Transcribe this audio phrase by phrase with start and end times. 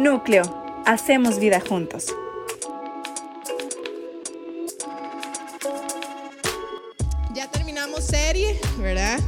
[0.00, 0.42] Núcleo,
[0.86, 2.06] hacemos vida juntos.
[7.34, 9.20] Ya terminamos serie, ¿verdad?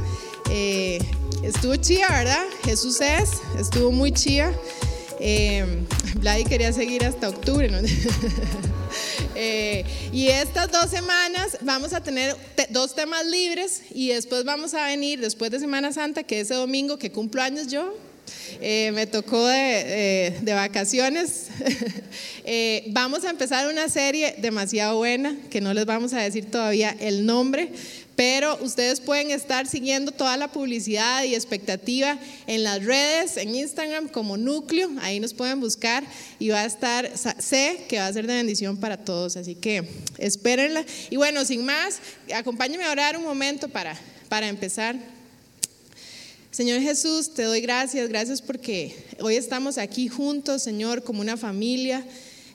[0.49, 0.97] Eh,
[1.43, 2.43] estuvo chía, ¿verdad?
[2.65, 4.51] Jesús es, estuvo muy chía.
[5.19, 7.77] Eh, Vladi quería seguir hasta octubre, ¿no?
[9.35, 12.35] Eh, y estas dos semanas vamos a tener
[12.69, 16.99] dos temas libres y después vamos a venir, después de Semana Santa, que ese domingo
[16.99, 17.95] que cumplo años yo,
[18.65, 21.47] eh, me tocó de, vacaciones.
[22.45, 26.95] eh, vamos a empezar una serie demasiado buena, que no les vamos a decir todavía
[27.01, 27.73] el nombre,
[28.15, 34.07] pero ustedes pueden estar siguiendo toda la publicidad y expectativa en las redes, en Instagram
[34.07, 36.05] como núcleo, ahí nos pueden buscar
[36.39, 39.89] y va a estar, sé que va a ser de bendición para todos, así que
[40.17, 40.85] espérenla.
[41.09, 41.99] Y bueno, sin más,
[42.33, 43.97] acompáñenme a orar un momento para,
[44.29, 44.95] para empezar.
[46.53, 52.05] Señor Jesús, te doy gracias, gracias porque hoy estamos aquí juntos, Señor, como una familia.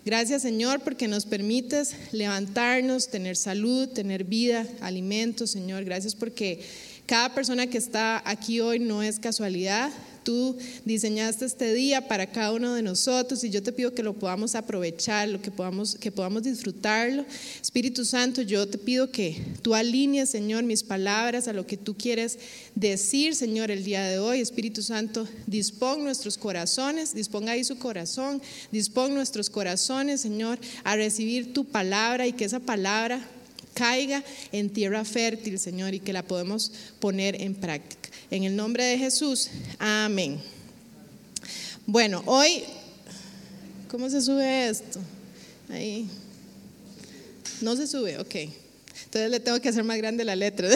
[0.05, 5.85] Gracias Señor porque nos permites levantarnos, tener salud, tener vida, alimentos, Señor.
[5.85, 6.60] Gracias porque
[7.07, 9.90] cada persona que está aquí hoy no es casualidad,
[10.29, 14.12] tú diseñaste este día para cada uno de nosotros y yo te pido que lo
[14.12, 17.24] podamos aprovechar, lo que podamos, que podamos disfrutarlo.
[17.62, 21.96] Espíritu Santo, yo te pido que tú alinees, Señor, mis palabras a lo que tú
[21.96, 22.38] quieres
[22.74, 24.40] decir, Señor, el día de hoy.
[24.40, 31.54] Espíritu Santo, dispón nuestros corazones, disponga ahí su corazón, dispón nuestros corazones, Señor, a recibir
[31.54, 33.26] tu palabra y que esa palabra
[33.79, 38.10] caiga en tierra fértil, Señor, y que la podemos poner en práctica.
[38.30, 39.48] En el nombre de Jesús,
[39.79, 40.40] amén.
[41.87, 42.65] Bueno, hoy,
[43.88, 44.99] ¿cómo se sube esto?
[45.71, 46.09] Ahí.
[47.60, 48.34] No se sube, ok.
[49.04, 50.68] Entonces le tengo que hacer más grande la letra.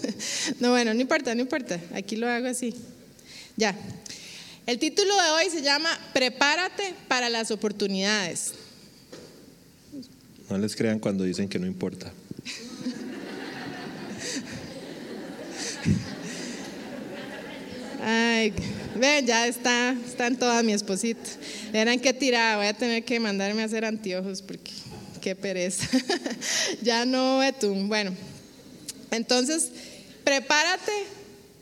[0.60, 1.80] no, bueno, no importa, no importa.
[1.92, 2.72] Aquí lo hago así.
[3.56, 3.76] Ya.
[4.66, 8.52] El título de hoy se llama Prepárate para las oportunidades.
[10.48, 12.12] No les crean cuando dicen que no importa.
[18.02, 18.52] Ay,
[18.96, 21.30] ven, ya está, están todas mi esposita.
[21.72, 24.70] Verán qué tirada, voy a tener que mandarme a hacer anteojos porque
[25.20, 25.88] qué pereza.
[26.82, 27.88] ya no, Betún.
[27.88, 28.14] Bueno,
[29.10, 29.70] entonces,
[30.22, 30.92] prepárate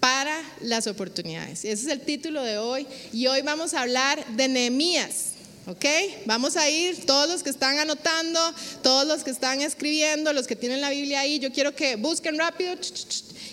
[0.00, 1.64] para las oportunidades.
[1.64, 5.31] Ese es el título de hoy y hoy vamos a hablar de Nehemías.
[5.66, 5.84] ¿Ok?
[6.26, 8.40] Vamos a ir, todos los que están anotando,
[8.82, 12.36] todos los que están escribiendo, los que tienen la Biblia ahí, yo quiero que busquen
[12.36, 12.74] rápido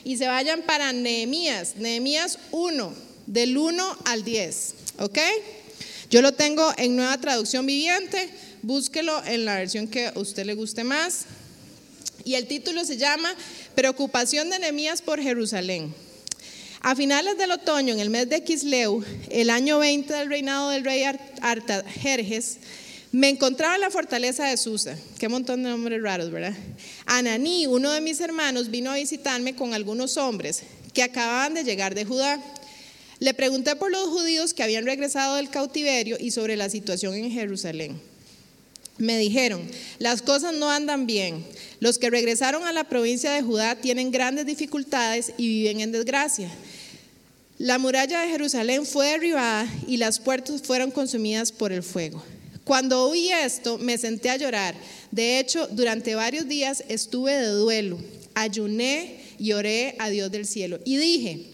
[0.04, 2.94] y se vayan para Nehemías, Nehemías 1,
[3.28, 4.74] del 1 al 10.
[5.00, 5.20] ¿Ok?
[6.10, 8.30] Yo lo tengo en nueva traducción viviente,
[8.64, 11.26] búsquelo en la versión que a usted le guste más.
[12.26, 13.34] Y el título se llama
[13.76, 15.94] Preocupación de Nehemías por Jerusalén.
[16.82, 20.86] A finales del otoño, en el mes de Quisleu, el año 20 del reinado del
[20.86, 21.04] rey
[21.42, 22.58] Artajerjes,
[23.12, 24.98] me encontraba en la fortaleza de Susa.
[25.18, 26.54] Qué montón de nombres raros, ¿verdad?
[27.06, 30.64] Ananí, uno de mis hermanos, vino a visitarme con algunos hombres
[30.94, 32.42] que acababan de llegar de Judá.
[33.20, 37.30] Le pregunté por los judíos que habían regresado del cautiverio y sobre la situación en
[37.30, 38.00] Jerusalén.
[38.98, 39.62] Me dijeron,
[39.98, 41.46] las cosas no andan bien.
[41.82, 46.50] Los que regresaron a la provincia de Judá tienen grandes dificultades y viven en desgracia.
[47.60, 52.24] La muralla de Jerusalén fue derribada y las puertas fueron consumidas por el fuego.
[52.64, 54.76] Cuando oí esto, me senté a llorar.
[55.12, 58.00] De hecho, durante varios días estuve de duelo.
[58.34, 60.80] Ayuné y oré a Dios del cielo.
[60.86, 61.48] Y dije,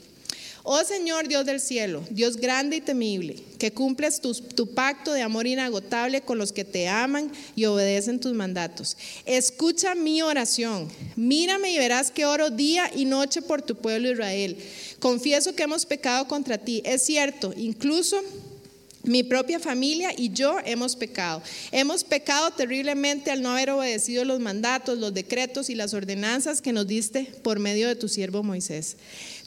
[0.67, 5.45] Oh Señor Dios del cielo, Dios grande y temible, que cumples tu, pacto de amor
[5.45, 8.97] inagotable con los que te aman y obedecen tus mandatos.
[9.27, 14.57] Escucha mi oración, mírame y verás que oro día y noche por tu pueblo Israel.
[14.99, 18.21] Confieso que hemos pecado contra ti, es cierto, incluso
[19.07, 21.41] mi propia familia y yo hemos pecado.
[21.71, 26.73] Hemos pecado terriblemente al no haber obedecido los mandatos, los decretos y las ordenanzas que
[26.73, 28.97] nos diste por medio de tu siervo Moisés.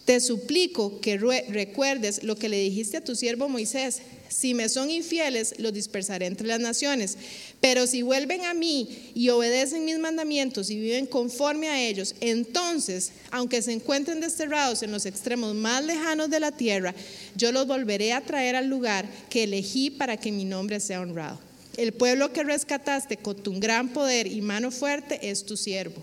[0.08, 4.00] Te suplico que recuerdes lo que le dijiste a tu siervo Moisés.
[4.30, 7.19] Si me son infieles, los dispersaré entre las naciones.
[7.60, 13.12] Pero si vuelven a mí y obedecen mis mandamientos y viven conforme a ellos, entonces,
[13.31, 16.94] aunque se encuentren desterrados en los extremos más lejanos de la tierra,
[17.37, 21.38] yo los volveré a traer al lugar que elegí para que mi nombre sea honrado.
[21.76, 26.02] El pueblo que rescataste con tu gran poder y mano fuerte es tu siervo.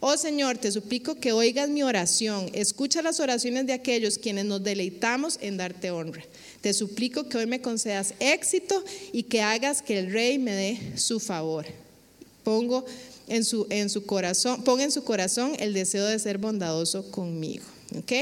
[0.00, 4.62] Oh Señor, te suplico que oigas mi oración, escucha las oraciones de aquellos quienes nos
[4.62, 6.22] deleitamos en darte honra.
[6.60, 10.98] Te suplico que hoy me concedas éxito y que hagas que el rey me dé
[10.98, 11.64] su favor.
[12.44, 12.84] Pongo
[13.26, 17.64] en su, en su corazón, ponga en su corazón el deseo de ser bondadoso conmigo.
[17.96, 18.12] ¿Ok?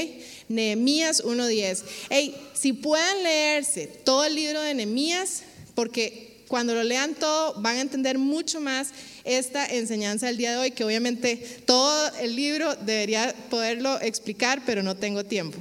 [0.47, 1.83] Nehemías 1.10.
[2.09, 5.41] Hey, si pueden leerse todo el libro de Nehemías,
[5.73, 8.89] porque cuando lo lean todo van a entender mucho más
[9.23, 14.83] esta enseñanza del día de hoy, que obviamente todo el libro debería poderlo explicar, pero
[14.83, 15.57] no tengo tiempo.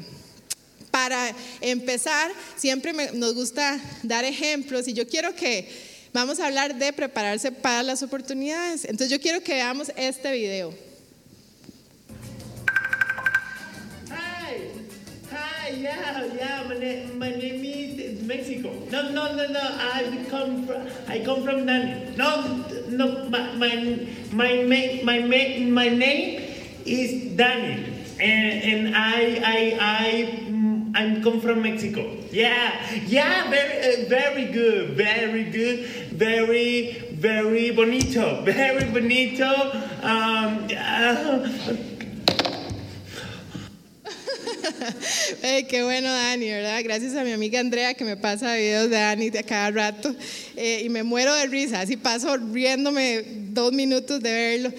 [0.91, 5.69] Para empezar, siempre nos gusta dar ejemplos y yo quiero que
[6.13, 8.85] vamos a hablar de prepararse para las oportunidades.
[8.85, 10.94] Entonces yo quiero que veamos este video.
[15.85, 16.65] Yeah, yeah.
[16.67, 18.73] My name, my name is Mexico.
[18.91, 19.61] No, no, no, no.
[19.61, 22.17] I come from, I come from Daniel.
[22.17, 22.31] No,
[22.89, 23.29] no.
[23.29, 26.41] My, my, my, my, my, name
[26.87, 27.85] is Daniel,
[28.19, 30.41] and, and I, I, I.
[30.97, 32.09] I come from Mexico.
[32.31, 32.71] Yeah,
[33.07, 39.51] yeah, very, uh, very good, very good, very, very bonito, very bonito.
[40.03, 41.49] Um, uh,
[45.69, 46.81] qué bueno, Dani, ¿verdad?
[46.83, 50.15] Gracias a mi amiga Andrea que me pasa videos de Dani de cada rato
[50.57, 54.73] eh, y me muero de risa, así paso riéndome dos minutos de verlo.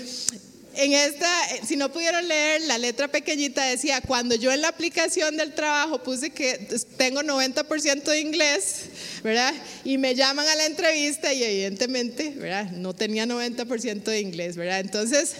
[0.78, 4.68] En esta, eh, si no pudieron leer, la letra pequeñita decía, cuando yo en la
[4.68, 6.68] aplicación del trabajo puse que
[6.98, 8.86] tengo 90% de inglés,
[9.24, 9.54] ¿verdad?
[9.86, 12.72] Y me llaman a la entrevista y evidentemente, ¿verdad?
[12.72, 14.82] No tenía 90% de inglés, ¿verdad?
[14.82, 15.36] Entonces,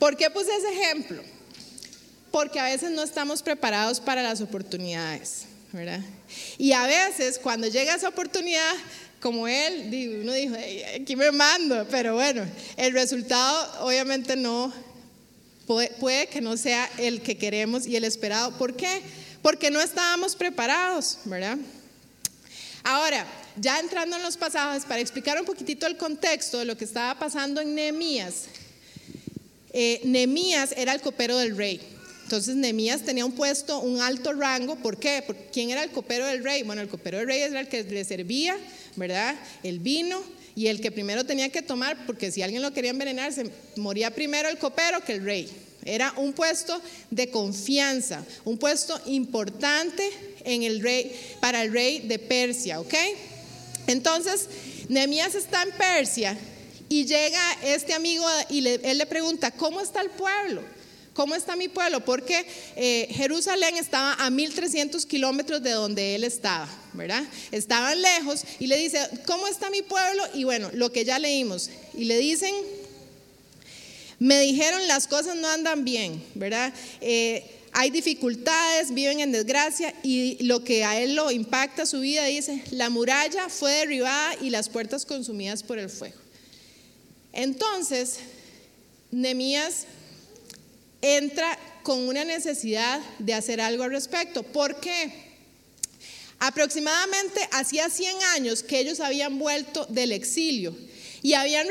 [0.00, 1.35] ¿por qué puse ese ejemplo?
[2.36, 6.00] Porque a veces no estamos preparados para las oportunidades, ¿verdad?
[6.58, 8.74] Y a veces cuando llega esa oportunidad,
[9.20, 10.54] como él, uno dijo,
[11.00, 12.44] aquí me mando, pero bueno,
[12.76, 14.70] el resultado obviamente no,
[15.66, 18.52] puede, puede que no sea el que queremos y el esperado.
[18.58, 19.00] ¿Por qué?
[19.40, 21.56] Porque no estábamos preparados, ¿verdad?
[22.84, 23.26] Ahora,
[23.58, 27.18] ya entrando en los pasajes, para explicar un poquitito el contexto de lo que estaba
[27.18, 28.44] pasando en Nehemías,
[29.72, 31.95] eh, Nehemías era el copero del rey.
[32.26, 34.74] Entonces Nehemías tenía un puesto, un alto rango.
[34.74, 35.22] ¿Por qué?
[35.52, 36.64] ¿Quién era el copero del rey?
[36.64, 38.56] Bueno, el copero del rey era el que le servía,
[38.96, 39.36] ¿verdad?
[39.62, 40.20] El vino
[40.56, 44.12] y el que primero tenía que tomar, porque si alguien lo quería envenenar, se moría
[44.12, 45.48] primero el copero que el rey.
[45.84, 46.82] Era un puesto
[47.12, 50.02] de confianza, un puesto importante
[50.42, 52.94] en el rey, para el rey de Persia, ¿ok?
[53.86, 54.48] Entonces,
[54.88, 56.36] Nehemías está en Persia
[56.88, 60.74] y llega este amigo y él le pregunta, ¿cómo está el pueblo?
[61.16, 62.04] ¿Cómo está mi pueblo?
[62.04, 62.44] Porque
[62.76, 67.24] eh, Jerusalén estaba a 1300 kilómetros de donde él estaba, ¿verdad?
[67.52, 70.22] Estaban lejos y le dice, ¿cómo está mi pueblo?
[70.34, 71.70] Y bueno, lo que ya leímos.
[71.94, 72.54] Y le dicen,
[74.18, 76.74] me dijeron las cosas no andan bien, ¿verdad?
[77.00, 82.26] Eh, hay dificultades, viven en desgracia y lo que a él lo impacta su vida
[82.26, 86.18] dice, la muralla fue derribada y las puertas consumidas por el fuego.
[87.32, 88.18] Entonces,
[89.10, 89.86] Nemías
[91.02, 94.42] entra con una necesidad de hacer algo al respecto.
[94.42, 95.26] ¿Por qué?
[96.38, 100.76] Aproximadamente hacía 100 años que ellos habían vuelto del exilio
[101.22, 101.66] y habían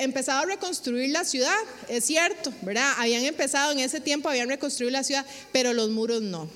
[0.00, 1.56] empezado a reconstruir la ciudad,
[1.88, 2.94] es cierto, ¿verdad?
[2.98, 6.48] Habían empezado en ese tiempo, habían reconstruido la ciudad, pero los muros no.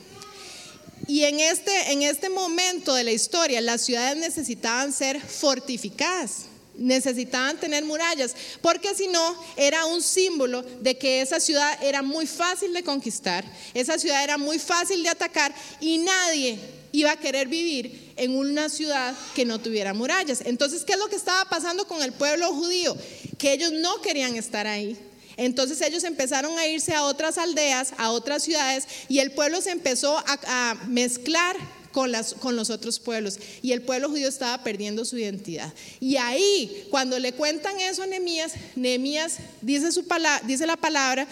[1.07, 7.59] Y en este, en este momento de la historia, las ciudades necesitaban ser fortificadas necesitaban
[7.59, 12.73] tener murallas, porque si no era un símbolo de que esa ciudad era muy fácil
[12.73, 16.59] de conquistar, esa ciudad era muy fácil de atacar y nadie
[16.93, 20.43] iba a querer vivir en una ciudad que no tuviera murallas.
[20.45, 22.97] Entonces, ¿qué es lo que estaba pasando con el pueblo judío?
[23.38, 24.97] Que ellos no querían estar ahí.
[25.38, 29.71] Entonces ellos empezaron a irse a otras aldeas, a otras ciudades, y el pueblo se
[29.71, 31.57] empezó a, a mezclar
[31.92, 33.38] con, las, con los otros pueblos.
[33.62, 35.72] Y el pueblo judío estaba perdiendo su identidad.
[36.00, 40.04] Y ahí, cuando le cuentan eso a Nehemías, Nehemías dice, su
[40.44, 41.26] dice la palabra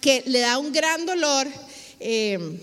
[0.00, 1.48] que le da un gran dolor.
[1.98, 2.58] Eh,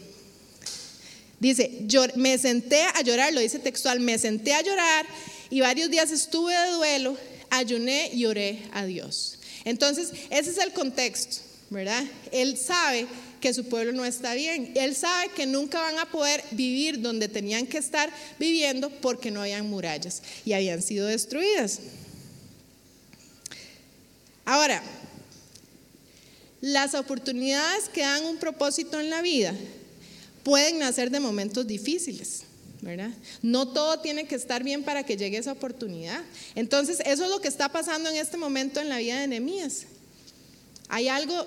[1.39, 5.05] dice, yo me senté a llorar, lo dice textual, me senté a llorar
[5.49, 7.17] y varios días estuve de duelo,
[7.49, 9.37] ayuné y oré a Dios.
[9.65, 12.03] Entonces, ese es el contexto, ¿verdad?
[12.31, 13.07] Él sabe
[13.43, 14.71] que su pueblo no está bien.
[14.73, 18.09] Él sabe que nunca van a poder vivir donde tenían que estar
[18.39, 21.79] viviendo porque no habían murallas y habían sido destruidas.
[24.45, 24.81] Ahora,
[26.61, 29.53] las oportunidades que dan un propósito en la vida
[30.43, 32.43] pueden nacer de momentos difíciles.
[32.79, 33.11] ¿verdad?
[33.41, 36.23] No todo tiene que estar bien para que llegue esa oportunidad.
[36.55, 39.83] Entonces, eso es lo que está pasando en este momento en la vida de Nehemías.
[40.87, 41.45] Hay algo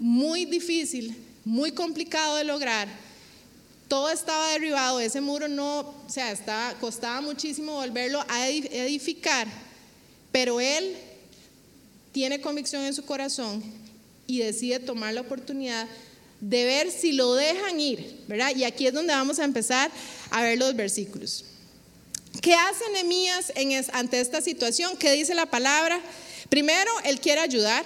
[0.00, 2.88] muy difícil muy complicado de lograr.
[3.86, 9.46] Todo estaba derribado, ese muro no, o sea, estaba, costaba muchísimo volverlo a edificar,
[10.32, 10.96] pero él
[12.10, 13.62] tiene convicción en su corazón
[14.26, 15.86] y decide tomar la oportunidad
[16.40, 18.50] de ver si lo dejan ir, ¿verdad?
[18.56, 19.92] Y aquí es donde vamos a empezar
[20.30, 21.44] a ver los versículos.
[22.42, 23.52] ¿Qué hace Nehemías
[23.92, 24.96] ante esta situación?
[24.96, 26.00] ¿Qué dice la palabra?
[26.48, 27.84] Primero, él quiere ayudar.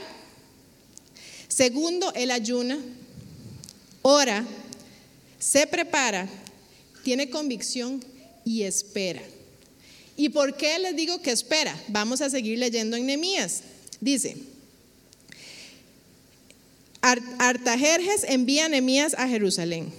[1.49, 2.79] Segundo, él ayuna,
[4.03, 4.45] ora,
[5.39, 6.29] se prepara,
[7.05, 8.05] tiene convicción
[8.45, 9.23] y espera.
[10.17, 11.75] ¿Y por qué les digo que espera?
[11.89, 13.63] Vamos a seguir leyendo en Nehemías.
[14.01, 14.37] Dice,
[17.01, 19.93] Ar- Artajerjes envía a Nehemías a Jerusalén.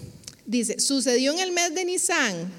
[0.45, 2.51] Dice, sucedió en el mes de Nisán,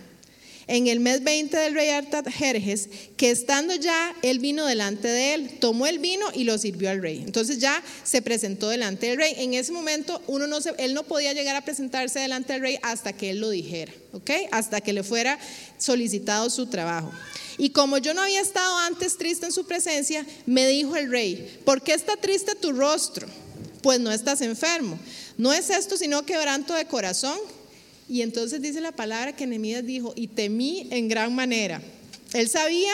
[0.74, 2.88] en el mes 20 del rey Artajerjes,
[3.18, 7.02] que estando ya, él vino delante de él, tomó el vino y lo sirvió al
[7.02, 7.18] rey.
[7.24, 9.34] Entonces ya se presentó delante del rey.
[9.36, 12.78] En ese momento, uno no se- él no podía llegar a presentarse delante del rey
[12.82, 14.30] hasta que él lo dijera, ¿ok?
[14.50, 15.38] Hasta que le fuera
[15.76, 17.12] solicitado su trabajo.
[17.58, 21.60] Y como yo no había estado antes triste en su presencia, me dijo el rey,
[21.66, 23.26] ¿por qué está triste tu rostro?
[23.82, 24.98] Pues no estás enfermo.
[25.36, 27.38] No es esto sino quebranto de corazón.
[28.08, 31.80] Y entonces dice la palabra que Nehemías dijo, y temí en gran manera.
[32.34, 32.92] Él sabía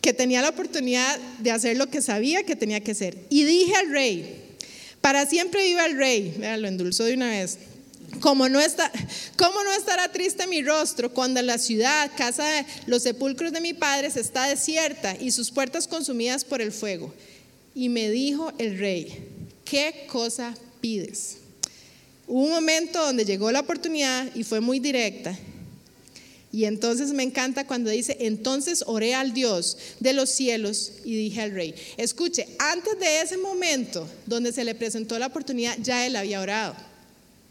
[0.00, 3.18] que tenía la oportunidad de hacer lo que sabía que tenía que hacer.
[3.30, 4.48] Y dije al rey,
[5.00, 6.34] para siempre viva el rey.
[6.38, 7.58] Vean, lo endulzó de una vez.
[8.20, 8.90] Como no está,
[9.36, 13.74] ¿Cómo no estará triste mi rostro cuando la ciudad, casa de los sepulcros de mi
[13.74, 17.12] padre, está desierta y sus puertas consumidas por el fuego?
[17.74, 19.28] Y me dijo el rey,
[19.64, 21.36] ¿qué cosa pides?
[22.28, 25.36] Hubo un momento donde llegó la oportunidad y fue muy directa.
[26.52, 31.40] Y entonces me encanta cuando dice, entonces oré al Dios de los cielos y dije
[31.40, 36.16] al rey, escuche, antes de ese momento donde se le presentó la oportunidad, ya él
[36.16, 36.74] había orado.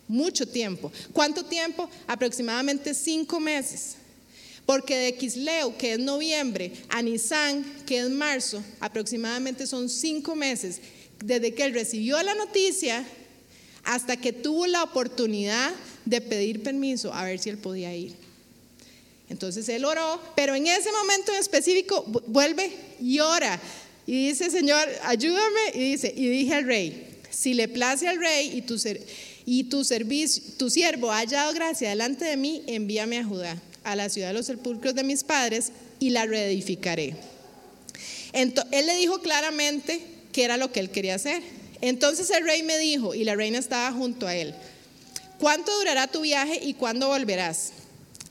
[0.08, 0.92] Mucho tiempo.
[1.12, 1.90] ¿Cuánto tiempo?
[2.08, 3.96] Aproximadamente cinco meses.
[4.66, 10.82] Porque de Quisleu, que es noviembre, a Nisan, que es marzo, aproximadamente son cinco meses.
[11.24, 13.06] Desde que él recibió la noticia
[13.88, 15.72] hasta que tuvo la oportunidad
[16.06, 18.14] de pedir permiso a ver si él podía ir.
[19.30, 22.70] Entonces él oró, pero en ese momento en específico vu- vuelve
[23.02, 23.60] y ora.
[24.06, 25.60] Y dice, Señor, ayúdame.
[25.74, 29.02] Y dice, y dije al rey, si le place al rey y tu, ser-
[29.46, 33.96] y tu, servicio, tu siervo ha hallado gracia delante de mí, envíame a Judá, a
[33.96, 37.16] la ciudad de los sepulcros de mis padres, y la reedificaré.
[38.34, 40.02] Ento- él le dijo claramente
[40.32, 41.42] que era lo que él quería hacer.
[41.82, 44.54] Entonces el rey me dijo, y la reina estaba junto a él,
[45.40, 47.72] ¿cuánto durará tu viaje y cuándo volverás?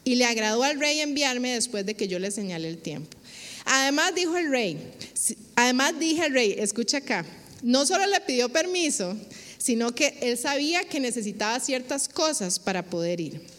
[0.05, 3.17] Y le agradó al rey enviarme después de que yo le señalé el tiempo.
[3.65, 4.79] Además dijo el rey,
[5.57, 7.25] además dije al rey, escucha acá,
[7.62, 9.17] no solo le pidió permiso,
[9.59, 13.56] sino que él sabía que necesitaba ciertas cosas para poder ir.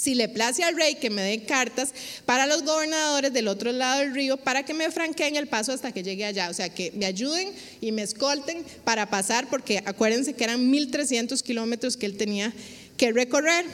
[0.00, 1.92] Si le place al rey que me dé cartas
[2.24, 5.92] para los gobernadores del otro lado del río para que me franqueen el paso hasta
[5.92, 6.48] que llegue allá.
[6.48, 7.52] O sea, que me ayuden
[7.82, 12.50] y me escolten para pasar, porque acuérdense que eran 1300 kilómetros que él tenía
[12.96, 13.66] que recorrer.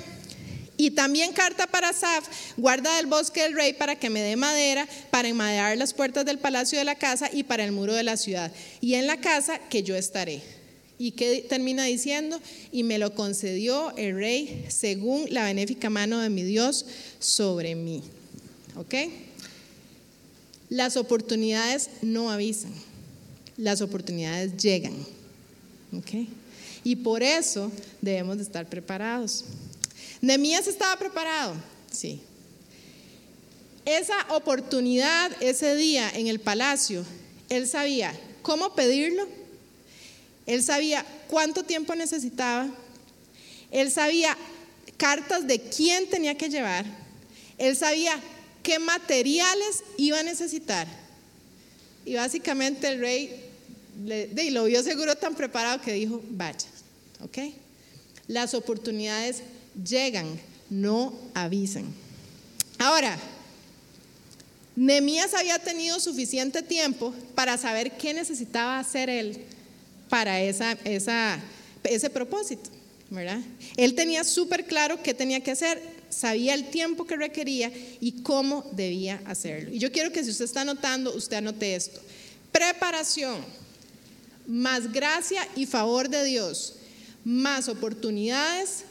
[0.77, 4.89] Y también carta para Saf, guarda del bosque del rey, para que me dé madera
[5.13, 8.17] para enmaderar las puertas del palacio de la casa y para el muro de la
[8.17, 8.51] ciudad.
[8.81, 10.43] Y en la casa que yo estaré.
[10.99, 12.41] ¿Y qué termina diciendo?
[12.73, 16.87] Y me lo concedió el rey según la benéfica mano de mi Dios
[17.19, 18.03] sobre mí.
[18.77, 18.95] ¿Ok?
[20.69, 22.73] Las oportunidades no avisan,
[23.57, 24.95] las oportunidades llegan.
[25.93, 26.27] ¿Ok?
[26.83, 29.45] Y por eso debemos de estar preparados.
[30.21, 31.55] Nehemías estaba preparado,
[31.91, 32.21] sí.
[33.85, 37.05] Esa oportunidad, ese día en el palacio,
[37.49, 39.27] él sabía cómo pedirlo,
[40.47, 42.69] él sabía cuánto tiempo necesitaba,
[43.71, 44.37] él sabía
[44.97, 46.87] cartas de quién tenía que llevar,
[47.59, 48.19] él sabía
[48.63, 50.87] qué materiales iba a necesitar.
[52.05, 53.51] Y básicamente el rey
[54.51, 56.69] lo vio seguro tan preparado que dijo, vaya,
[57.25, 57.39] ¿ok?
[58.29, 59.43] Las oportunidades
[59.85, 61.85] llegan, no avisan.
[62.79, 63.19] Ahora,
[64.77, 69.45] Nehemías había tenido suficiente tiempo para saber qué necesitaba hacer él
[70.09, 72.71] para esa, ese propósito,
[73.11, 73.41] ¿verdad?
[73.77, 78.69] Él tenía súper claro qué tenía que hacer, sabía el tiempo que requería y cómo
[78.73, 79.73] debía hacerlo.
[79.73, 82.01] Y yo quiero que si usted está anotando, usted anote esto.
[82.53, 83.45] Preparación,
[84.47, 86.77] más gracia y favor de Dios,
[87.25, 88.85] más oportunidades,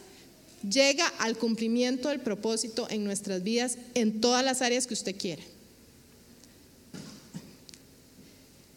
[0.69, 5.43] llega al cumplimiento del propósito en nuestras vidas en todas las áreas que usted quiere.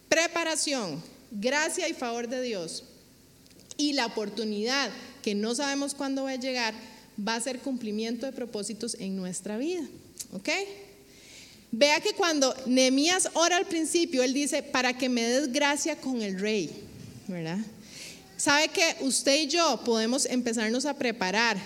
[0.09, 2.85] Preparación, gracia y favor de Dios
[3.77, 4.91] y la oportunidad
[5.23, 6.75] que no sabemos cuándo va a llegar
[7.27, 9.83] va a ser cumplimiento de propósitos en nuestra vida.
[10.33, 10.49] ¿Ok?
[11.71, 16.23] Vea que cuando Nehemías ora al principio, él dice, para que me des gracia con
[16.23, 16.71] el rey,
[17.27, 17.59] ¿verdad?
[18.37, 21.59] Sabe que usted y yo podemos empezarnos a preparar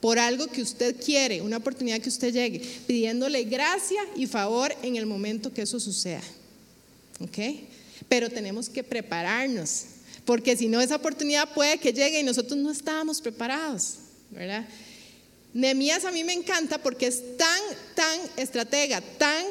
[0.00, 4.96] por algo que usted quiere, una oportunidad que usted llegue, pidiéndole gracia y favor en
[4.96, 6.22] el momento que eso suceda.
[7.20, 7.38] ¿Ok?
[8.08, 9.84] Pero tenemos que prepararnos,
[10.24, 13.96] porque si no, esa oportunidad puede que llegue y nosotros no estábamos preparados,
[14.30, 14.66] ¿verdad?
[15.52, 17.60] Nehemías a mí me encanta porque es tan,
[17.94, 19.44] tan estratega, tan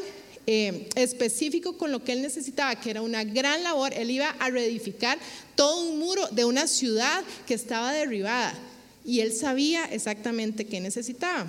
[0.45, 3.93] eh, específico con lo que él necesitaba, que era una gran labor.
[3.93, 5.17] Él iba a reedificar
[5.55, 8.53] todo un muro de una ciudad que estaba derribada
[9.05, 11.47] y él sabía exactamente qué necesitaba.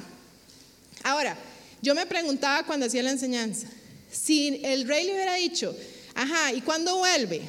[1.02, 1.37] Ahora,
[1.82, 3.66] yo me preguntaba cuando hacía la enseñanza,
[4.12, 5.76] si el rey le hubiera dicho,
[6.14, 7.42] ajá, ¿y cuándo vuelve?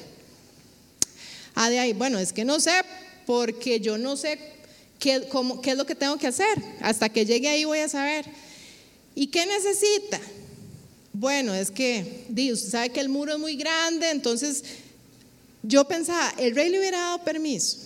[1.53, 2.81] Ah, de ahí, bueno, es que no sé,
[3.25, 4.37] porque yo no sé
[4.99, 5.15] qué,
[5.63, 6.61] es lo que tengo que hacer.
[6.81, 8.25] Hasta que llegue ahí voy a saber.
[9.15, 10.19] ¿Y qué necesita?
[11.13, 14.63] Bueno, es que, Dios, sabe que el muro es muy grande, entonces
[15.63, 17.77] yo pensaba, ¿el rey le hubiera dado permiso?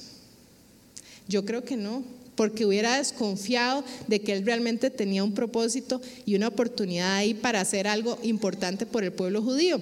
[1.27, 2.03] Yo creo que no,
[2.35, 7.61] porque hubiera desconfiado de que él realmente tenía un propósito y una oportunidad ahí para
[7.61, 9.79] hacer algo importante por el pueblo judío.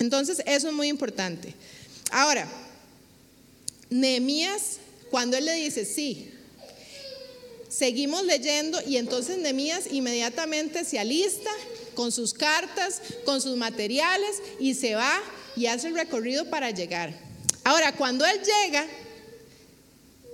[0.00, 1.54] Entonces, eso es muy importante.
[2.10, 2.48] Ahora,
[3.90, 4.78] Nehemías,
[5.10, 6.32] cuando él le dice, sí,
[7.68, 11.50] seguimos leyendo y entonces Nehemías inmediatamente se alista
[11.94, 15.20] con sus cartas, con sus materiales y se va
[15.54, 17.12] y hace el recorrido para llegar.
[17.62, 18.86] Ahora, cuando él llega,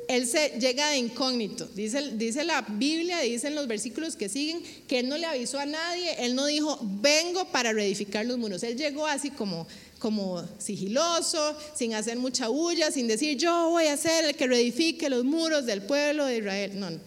[0.09, 1.67] él se llega de incógnito.
[1.75, 6.25] Dice, la Biblia, dicen los versículos que siguen, que él no le avisó a nadie,
[6.25, 8.63] él no dijo, vengo para reedificar los muros.
[8.63, 9.67] Él llegó así como,
[9.99, 15.11] como sigiloso, sin hacer mucha bulla, sin decir, yo voy a ser el que reedifique
[15.11, 16.79] los muros del pueblo de Israel.
[16.79, 17.01] No, no.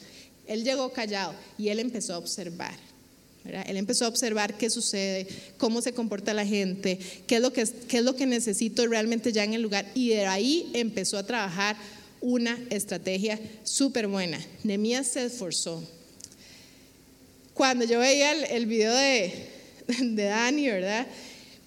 [0.48, 2.90] él llegó callado y él empezó a observar.
[3.46, 5.26] Él empezó a observar qué sucede,
[5.58, 9.32] cómo se comporta la gente, qué es, lo que, qué es lo que necesito realmente
[9.32, 9.90] ya en el lugar.
[9.96, 11.78] Y de ahí empezó a trabajar
[12.22, 14.40] una estrategia súper buena.
[14.64, 15.84] Nemías se esforzó.
[17.54, 19.50] Cuando yo veía el, video de,
[20.02, 21.08] de Dani, ¿verdad?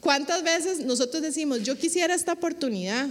[0.01, 3.09] ¿Cuántas veces nosotros decimos, yo quisiera esta oportunidad?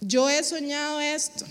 [0.00, 1.44] Yo he soñado esto.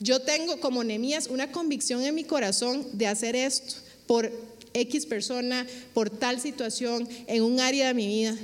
[0.00, 3.74] Yo tengo como Nemías una convicción en mi corazón de hacer esto
[4.06, 4.30] por
[4.74, 8.36] X persona, por tal situación, en un área de mi vida.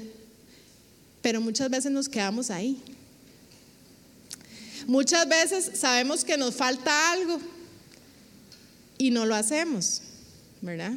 [1.23, 2.79] Pero muchas veces nos quedamos ahí.
[4.87, 7.39] Muchas veces sabemos que nos falta algo
[8.99, 10.03] y no lo hacemos,
[10.61, 10.93] ¿verdad?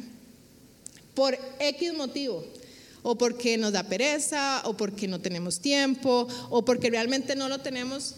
[1.14, 2.44] Por X motivo.
[3.06, 7.58] O porque nos da pereza, o porque no tenemos tiempo, o porque realmente no lo
[7.58, 8.14] tenemos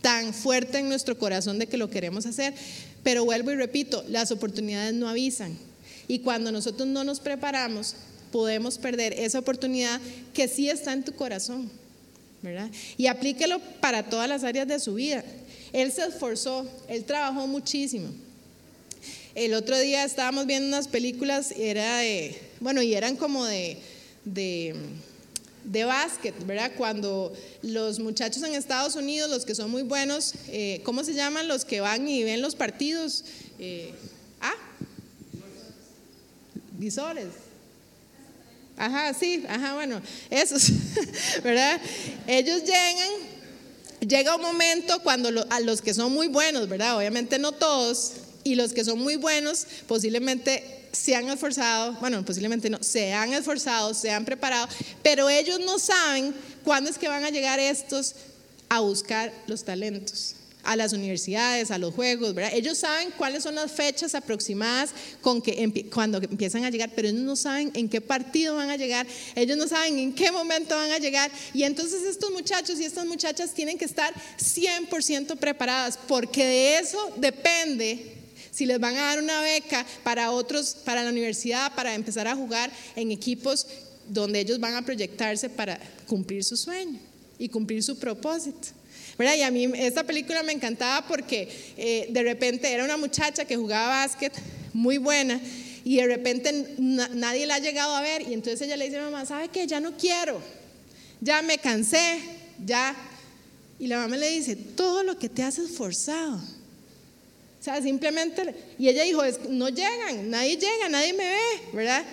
[0.00, 2.54] tan fuerte en nuestro corazón de que lo queremos hacer.
[3.02, 5.56] Pero vuelvo y repito, las oportunidades no avisan.
[6.08, 7.96] Y cuando nosotros no nos preparamos,
[8.32, 10.00] podemos perder esa oportunidad
[10.32, 11.70] que sí está en tu corazón.
[12.96, 15.24] Y aplíquelo para todas las áreas de su vida.
[15.72, 18.08] Él se esforzó, él trabajó muchísimo.
[19.34, 23.78] El otro día estábamos viendo unas películas, era de, bueno, y eran como de,
[24.24, 24.76] de,
[25.64, 26.72] de básquet, ¿verdad?
[26.76, 31.48] Cuando los muchachos en Estados Unidos, los que son muy buenos, eh, ¿cómo se llaman
[31.48, 33.24] los que van y ven los partidos?
[33.58, 33.92] Eh,
[34.40, 34.54] ah,
[36.78, 37.43] visores.
[38.76, 40.70] Ajá, sí, ajá, bueno, esos,
[41.44, 41.80] ¿verdad?
[42.26, 43.10] Ellos llegan,
[44.00, 46.96] llega un momento cuando a los que son muy buenos, ¿verdad?
[46.96, 52.70] Obviamente no todos, y los que son muy buenos posiblemente se han esforzado, bueno, posiblemente
[52.70, 54.68] no, se han esforzado, se han preparado,
[55.02, 58.14] pero ellos no saben cuándo es que van a llegar estos
[58.68, 62.52] a buscar los talentos a las universidades, a los juegos, ¿verdad?
[62.54, 67.20] Ellos saben cuáles son las fechas aproximadas con que cuando empiezan a llegar, pero ellos
[67.20, 70.90] no saben en qué partido van a llegar, ellos no saben en qué momento van
[70.90, 71.30] a llegar.
[71.52, 77.12] Y entonces estos muchachos y estas muchachas tienen que estar 100% preparadas, porque de eso
[77.16, 78.12] depende
[78.50, 82.36] si les van a dar una beca para otros, para la universidad, para empezar a
[82.36, 83.66] jugar en equipos
[84.08, 87.00] donde ellos van a proyectarse para cumplir su sueño
[87.38, 88.68] y cumplir su propósito.
[89.18, 93.56] Y a mí esta película me encantaba porque eh, de repente era una muchacha que
[93.56, 94.32] jugaba básquet
[94.72, 95.40] muy buena
[95.84, 99.04] y de repente nadie la ha llegado a ver y entonces ella le dice a
[99.04, 99.66] mamá, ¿sabe qué?
[99.66, 100.40] Ya no quiero,
[101.20, 102.18] ya me cansé,
[102.64, 102.96] ya.
[103.78, 106.36] Y la mamá le dice, todo lo que te has esforzado.
[106.36, 111.40] O sea, simplemente, y ella dijo, no llegan, nadie llega, nadie me ve,
[111.72, 112.04] ¿verdad?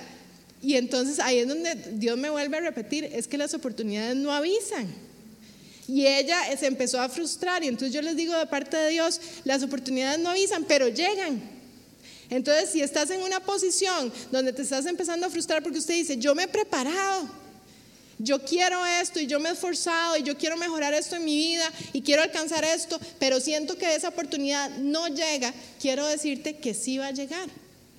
[0.62, 4.32] Y entonces ahí es donde Dios me vuelve a repetir, es que las oportunidades no
[4.32, 4.88] avisan.
[5.92, 9.20] Y ella se empezó a frustrar y entonces yo les digo de parte de Dios,
[9.44, 11.42] las oportunidades no avisan, pero llegan.
[12.30, 16.16] Entonces, si estás en una posición donde te estás empezando a frustrar porque usted dice,
[16.16, 17.30] yo me he preparado,
[18.20, 21.36] yo quiero esto y yo me he esforzado y yo quiero mejorar esto en mi
[21.36, 26.74] vida y quiero alcanzar esto, pero siento que esa oportunidad no llega, quiero decirte que
[26.74, 27.50] sí va a llegar,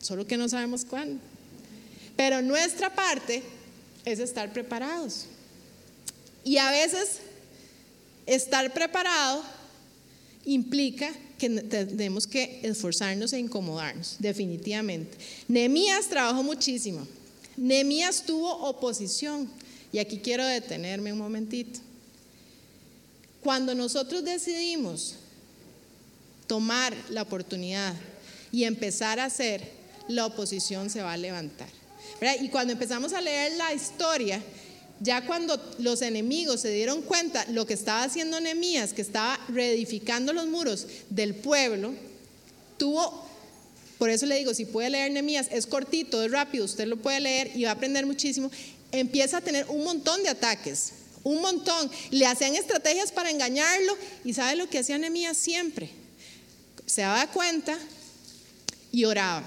[0.01, 1.21] solo que no sabemos cuándo.
[2.17, 3.43] Pero nuestra parte
[4.07, 5.27] es estar preparados.
[6.43, 7.19] Y a veces
[8.27, 9.43] estar preparado
[10.45, 15.19] implica que tenemos que esforzarnos e incomodarnos, definitivamente.
[15.49, 17.07] Nehemías trabajó muchísimo.
[17.57, 19.51] Nehemías tuvo oposición.
[19.93, 21.81] Y aquí quiero detenerme un momentito.
[23.43, 25.17] Cuando nosotros decidimos
[26.47, 27.95] tomar la oportunidad
[28.53, 29.69] y empezar a hacer,
[30.09, 31.69] la oposición se va a levantar.
[32.41, 34.41] Y cuando empezamos a leer la historia,
[35.03, 40.33] ya cuando los enemigos se dieron cuenta lo que estaba haciendo Nehemías, que estaba reedificando
[40.33, 41.93] los muros del pueblo,
[42.77, 43.27] tuvo,
[43.99, 47.21] por eso le digo, si puede leer Nehemías, es cortito, es rápido, usted lo puede
[47.21, 48.51] leer y va a aprender muchísimo,
[48.93, 50.93] empieza a tener un montón de ataques,
[51.25, 51.91] un montón.
[52.11, 55.91] Le hacían estrategias para engañarlo y ¿sabe lo que hacía Nehemías siempre?
[56.87, 57.77] Se daba cuenta
[58.93, 59.43] y oraba.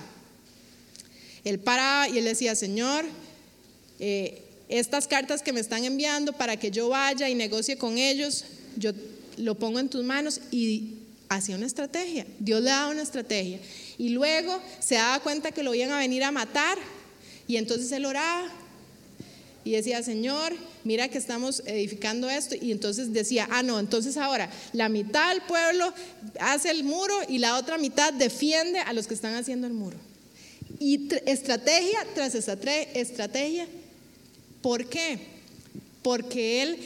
[1.46, 3.06] Él paraba y él decía, Señor,
[4.00, 8.46] eh, estas cartas que me están enviando para que yo vaya y negocie con ellos,
[8.78, 8.92] yo
[9.38, 10.96] lo pongo en tus manos y
[11.30, 12.26] hacía una estrategia.
[12.40, 13.60] Dios le daba una estrategia.
[13.98, 16.78] Y luego se daba cuenta que lo iban a venir a matar
[17.48, 18.50] y entonces él oraba
[19.64, 22.56] y decía, Señor, mira que estamos edificando esto.
[22.56, 25.92] Y entonces decía, ah, no, entonces ahora la mitad del pueblo
[26.40, 29.98] hace el muro y la otra mitad defiende a los que están haciendo el muro.
[30.80, 33.68] Y estrategia tras estrategia
[34.66, 35.20] ¿Por qué?
[36.02, 36.80] Porque él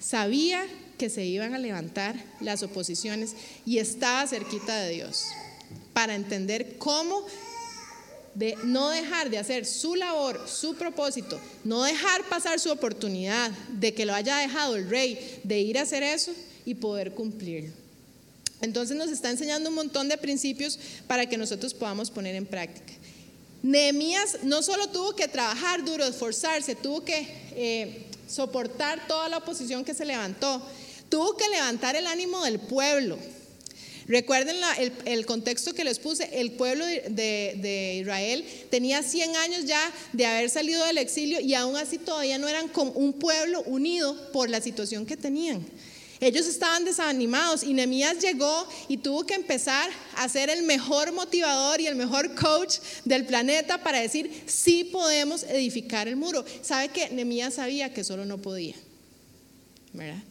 [0.00, 0.64] sabía
[0.96, 3.34] que se iban a levantar las oposiciones
[3.66, 5.26] y estaba cerquita de Dios
[5.92, 7.26] para entender cómo
[8.34, 13.92] de no dejar de hacer su labor, su propósito, no dejar pasar su oportunidad de
[13.92, 16.32] que lo haya dejado el rey de ir a hacer eso
[16.64, 17.74] y poder cumplirlo.
[18.62, 22.94] Entonces nos está enseñando un montón de principios para que nosotros podamos poner en práctica.
[23.66, 27.26] Nehemías no solo tuvo que trabajar duro, esforzarse, tuvo que
[27.56, 30.62] eh, soportar toda la oposición que se levantó,
[31.08, 33.18] tuvo que levantar el ánimo del pueblo.
[34.06, 34.54] Recuerden
[35.04, 40.48] el, contexto que les puse, el pueblo de, Israel tenía 100 años ya de haber
[40.48, 44.60] salido del exilio y aún así todavía no eran como un pueblo unido por la
[44.60, 45.66] situación que tenían.
[46.20, 51.80] Ellos estaban desanimados y Nehemías llegó y tuvo que empezar a ser el mejor motivador
[51.80, 56.44] y el mejor coach del planeta para decir, sí podemos edificar el muro.
[56.62, 58.74] ¿Sabe que Nehemías sabía que solo no podía?
[59.92, 60.22] ¿Verdad?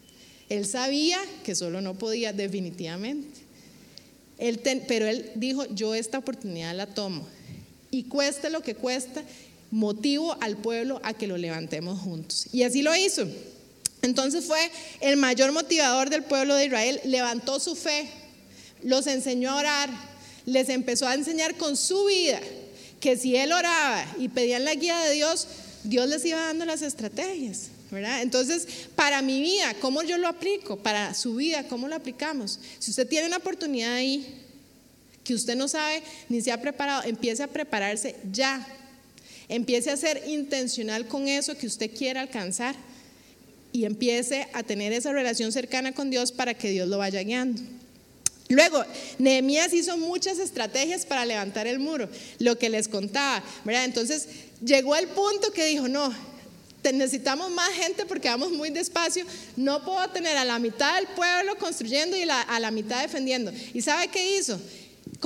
[0.48, 3.40] Él sabía que solo no podía definitivamente.
[4.38, 7.26] Él pero él dijo, yo esta oportunidad la tomo.
[7.90, 9.22] Y cueste lo que cuesta,
[9.70, 12.48] motivo al pueblo a que lo levantemos juntos.
[12.52, 13.26] Y así lo hizo.
[14.02, 18.08] Entonces fue el mayor motivador del pueblo de Israel, levantó su fe,
[18.82, 19.90] los enseñó a orar,
[20.44, 22.40] les empezó a enseñar con su vida
[23.00, 25.48] que si él oraba y pedían la guía de Dios,
[25.84, 27.70] Dios les iba dando las estrategias.
[28.20, 30.76] Entonces, para mi vida, ¿cómo yo lo aplico?
[30.76, 32.58] Para su vida, ¿cómo lo aplicamos?
[32.78, 34.42] Si usted tiene una oportunidad ahí
[35.22, 38.66] que usted no sabe ni se ha preparado, empiece a prepararse ya.
[39.48, 42.74] Empiece a ser intencional con eso que usted quiera alcanzar
[43.76, 47.60] y empiece a tener esa relación cercana con Dios para que Dios lo vaya guiando.
[48.48, 48.82] Luego,
[49.18, 52.08] Nehemías hizo muchas estrategias para levantar el muro,
[52.38, 53.84] lo que les contaba, ¿verdad?
[53.84, 54.28] Entonces,
[54.64, 56.14] llegó al punto que dijo, no,
[56.92, 61.58] necesitamos más gente porque vamos muy despacio, no puedo tener a la mitad del pueblo
[61.58, 63.52] construyendo y a la mitad defendiendo.
[63.74, 64.58] ¿Y sabe qué hizo?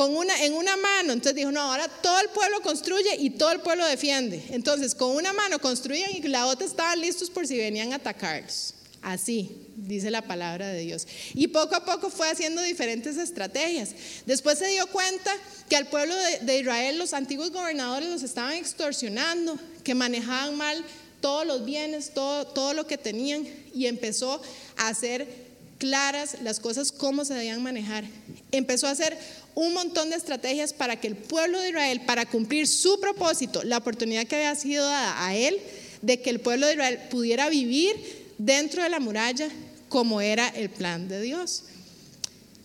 [0.00, 3.52] Con una, en una mano, entonces dijo, no, ahora todo el pueblo construye y todo
[3.52, 4.42] el pueblo defiende.
[4.48, 8.72] Entonces, con una mano construían y la otra estaban listos por si venían a atacarlos.
[9.02, 11.06] Así, dice la palabra de Dios.
[11.34, 13.90] Y poco a poco fue haciendo diferentes estrategias.
[14.24, 15.34] Después se dio cuenta
[15.68, 20.82] que al pueblo de, Israel los antiguos gobernadores los estaban extorsionando, que manejaban mal
[21.20, 24.40] todos los bienes, todo, todo lo que tenían, y empezó
[24.78, 25.49] a hacer
[25.80, 28.04] claras las cosas, cómo se debían manejar.
[28.52, 29.18] Empezó a hacer
[29.54, 33.78] un montón de estrategias para que el pueblo de Israel, para cumplir su propósito, la
[33.78, 35.58] oportunidad que había sido dada a él,
[36.02, 37.96] de que el pueblo de Israel pudiera vivir
[38.38, 39.48] dentro de la muralla
[39.88, 41.64] como era el plan de Dios.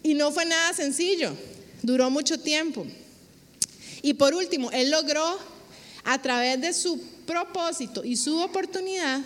[0.03, 1.33] Y no fue nada sencillo,
[1.81, 2.85] duró mucho tiempo.
[4.01, 5.39] Y por último, él logró,
[6.03, 9.21] a través de su propósito y su oportunidad,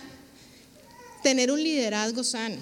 [1.22, 2.56] tener un liderazgo sano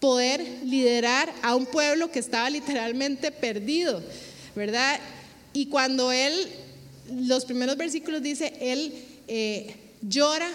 [0.00, 4.02] poder liderar a un pueblo que estaba literalmente perdido,
[4.56, 4.98] ¿verdad?
[5.52, 6.48] Y cuando él,
[7.10, 8.92] los primeros versículos dice, él
[9.28, 10.50] eh, llora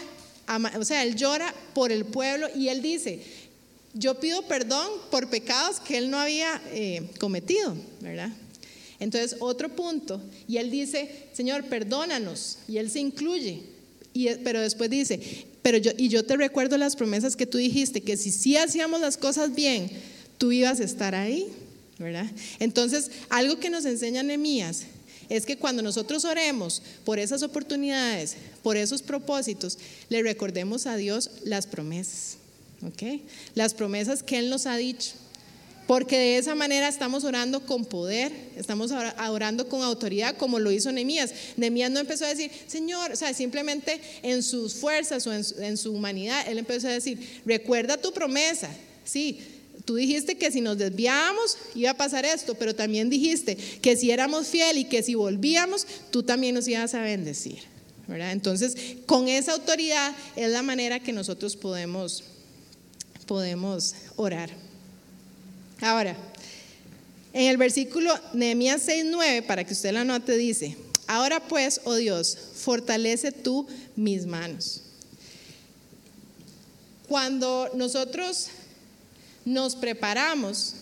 [0.79, 3.19] o sea, él llora por el pueblo y él dice,
[3.93, 8.29] yo pido perdón por pecados que él no había eh, cometido, ¿verdad?
[8.99, 13.63] Entonces, otro punto, y él dice, Señor, perdónanos, y él se incluye,
[14.43, 15.19] pero después dice,
[15.61, 19.01] pero yo, y yo te recuerdo las promesas que tú dijiste, que si sí hacíamos
[19.01, 19.89] las cosas bien,
[20.37, 21.47] tú ibas a estar ahí,
[21.97, 22.29] ¿verdad?
[22.59, 24.83] Entonces, algo que nos enseña Nehemías
[25.29, 29.77] es que cuando nosotros oremos por esas oportunidades, por esos propósitos,
[30.09, 32.37] le recordemos a Dios las promesas,
[32.85, 33.21] ¿ok?
[33.55, 35.13] Las promesas que Él nos ha dicho.
[35.87, 40.71] Porque de esa manera estamos orando con poder, estamos ora- orando con autoridad, como lo
[40.71, 41.31] hizo Nehemías.
[41.57, 45.91] Nehemías no empezó a decir, Señor, o sea, simplemente en sus fuerzas o en su,
[45.91, 48.69] humanidad, él empezó a decir, recuerda tu promesa.
[49.03, 49.39] Sí,
[49.85, 54.09] tú dijiste que si nos desviábamos iba a pasar esto, pero también dijiste que si
[54.09, 57.59] éramos fiel y que si volvíamos, tú también nos ibas a bendecir.
[58.07, 58.31] ¿verdad?
[58.31, 62.23] Entonces, con esa autoridad es la manera que nosotros podemos,
[63.27, 64.49] podemos orar.
[65.81, 66.15] Ahora,
[67.33, 72.37] en el versículo Nehemías 6:9, para que usted la note, dice: Ahora pues, oh Dios,
[72.55, 74.81] fortalece tú mis manos.
[77.07, 78.47] Cuando nosotros
[79.43, 80.75] nos preparamos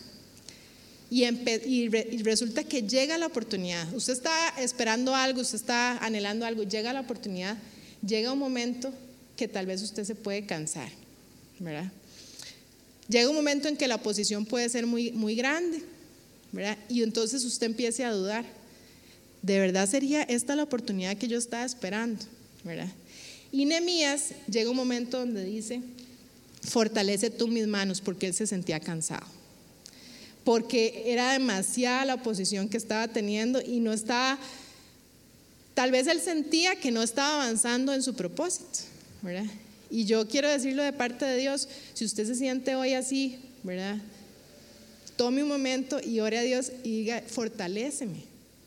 [1.09, 1.89] y, y
[2.23, 7.01] resulta que llega la oportunidad, usted está esperando algo, usted está anhelando algo, llega la
[7.01, 7.57] oportunidad,
[8.05, 8.93] llega un momento
[9.35, 10.89] que tal vez usted se puede cansar,
[11.59, 11.91] ¿verdad?
[13.07, 15.83] Llega un momento en que la oposición puede ser muy, muy grande,
[16.51, 16.77] ¿verdad?
[16.89, 18.45] Y entonces usted empiece a dudar.
[19.41, 22.25] ¿De verdad sería esta la oportunidad que yo estaba esperando?
[22.63, 22.87] ¿verdad?
[23.51, 25.81] Y Nehemías llega un momento donde dice,
[26.67, 29.25] fortalece tú mis manos, porque él se sentía cansado.
[30.43, 34.39] Porque era demasiada la oposición que estaba teniendo y no estaba,
[35.73, 38.79] tal vez él sentía que no estaba avanzando en su propósito,
[39.21, 39.45] ¿verdad?
[39.93, 43.97] Y yo quiero decirlo de parte de Dios, si usted se siente hoy así, ¿verdad?
[45.15, 48.23] Tome un momento y ore a Dios y diga, fortaléceme.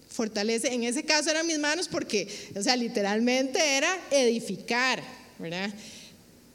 [0.09, 5.03] Fortalece, en ese caso eran mis manos porque, o sea, literalmente era edificar,
[5.41, 5.75] ¿verdad?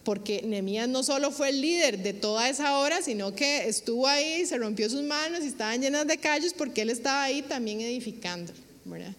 [0.06, 4.46] Porque Nehemías no solo fue el líder de toda esa obra, sino que estuvo ahí,
[4.46, 8.54] se rompió sus manos y estaban llenas de callos porque él estaba ahí también edificando,
[8.86, 9.14] ¿verdad?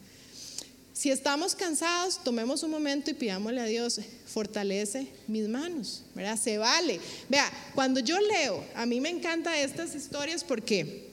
[1.03, 6.39] Si estamos cansados, tomemos un momento y pidámosle a Dios, fortalece mis manos, ¿verdad?
[6.41, 7.01] Se vale.
[7.29, 11.09] Vea, cuando yo leo, a mí me encantan estas historias porque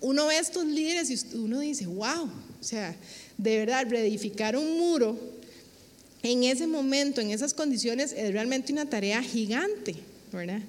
[0.00, 2.96] uno ve a estos líderes y uno dice, wow, o sea,
[3.36, 5.18] de verdad, reedificar un muro
[6.22, 9.94] en ese momento, en esas condiciones, es realmente una tarea gigante,
[10.32, 10.62] ¿verdad?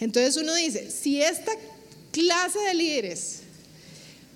[0.00, 1.52] Entonces uno dice, si esta
[2.10, 3.42] clase de líderes,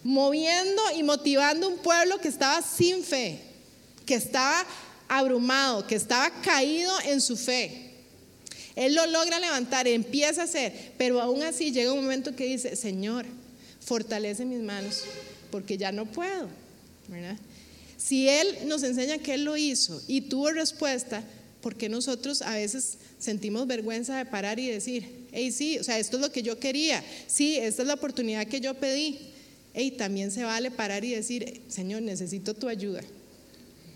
[0.05, 3.53] moviendo y motivando un pueblo que estaba sin fe,
[4.07, 4.65] que estaba
[5.09, 7.91] abrumado, que estaba caído en su fe.
[8.77, 12.75] Él lo logra levantar, empieza a hacer, pero aún así llega un momento que dice,
[12.75, 13.25] Señor,
[13.81, 15.03] fortalece mis manos,
[15.51, 16.49] porque ya no puedo.
[17.97, 21.23] Si Él nos enseña que Él lo hizo y tuvo respuesta,
[21.61, 25.99] ¿por qué nosotros a veces sentimos vergüenza de parar y decir, hey, sí, o sea,
[25.99, 29.19] esto es lo que yo quería, sí, esta es la oportunidad que yo pedí?
[29.73, 33.03] Hey, también se vale parar y decir, Señor, necesito tu ayuda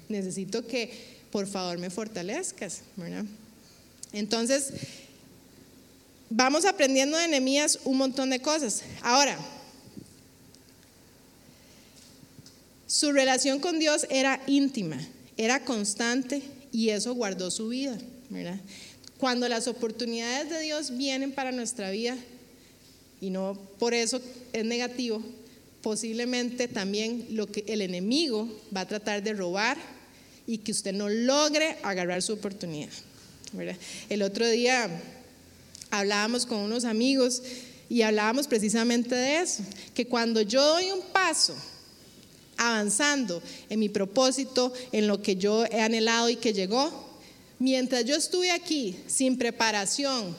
[0.09, 3.25] necesito que por favor me fortalezcas, ¿verdad?
[4.13, 4.73] Entonces,
[6.31, 8.83] vamos aprendiendo de Nehemías un montón de cosas.
[9.03, 9.39] Ahora,
[12.87, 14.99] su relación con Dios era íntima,
[15.37, 16.43] era constante
[16.73, 17.99] y eso guardó su vida,
[18.31, 18.59] ¿verdad?
[19.19, 22.17] Cuando las oportunidades de Dios vienen para nuestra vida
[23.21, 24.21] y no por eso
[24.53, 25.23] es negativo,
[25.83, 29.77] posiblemente también lo que el enemigo va a tratar de robar
[30.49, 32.89] y que usted no logre agarrar su oportunidad.
[34.09, 34.89] El otro día
[35.91, 37.43] hablábamos con unos amigos
[37.91, 39.63] y hablábamos precisamente de eso,
[39.95, 41.55] que cuando yo doy un paso
[42.57, 47.19] avanzando en mi propósito, en lo que yo he anhelado y que llegó,
[47.59, 50.35] mientras yo estuve aquí sin preparación,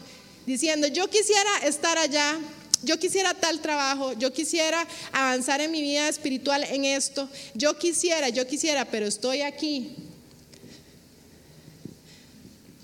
[0.47, 2.35] diciendo, yo quisiera estar allá,
[2.81, 8.29] yo quisiera tal trabajo, yo quisiera avanzar en mi vida espiritual en esto, yo quisiera,
[8.29, 9.95] yo quisiera, pero estoy aquí,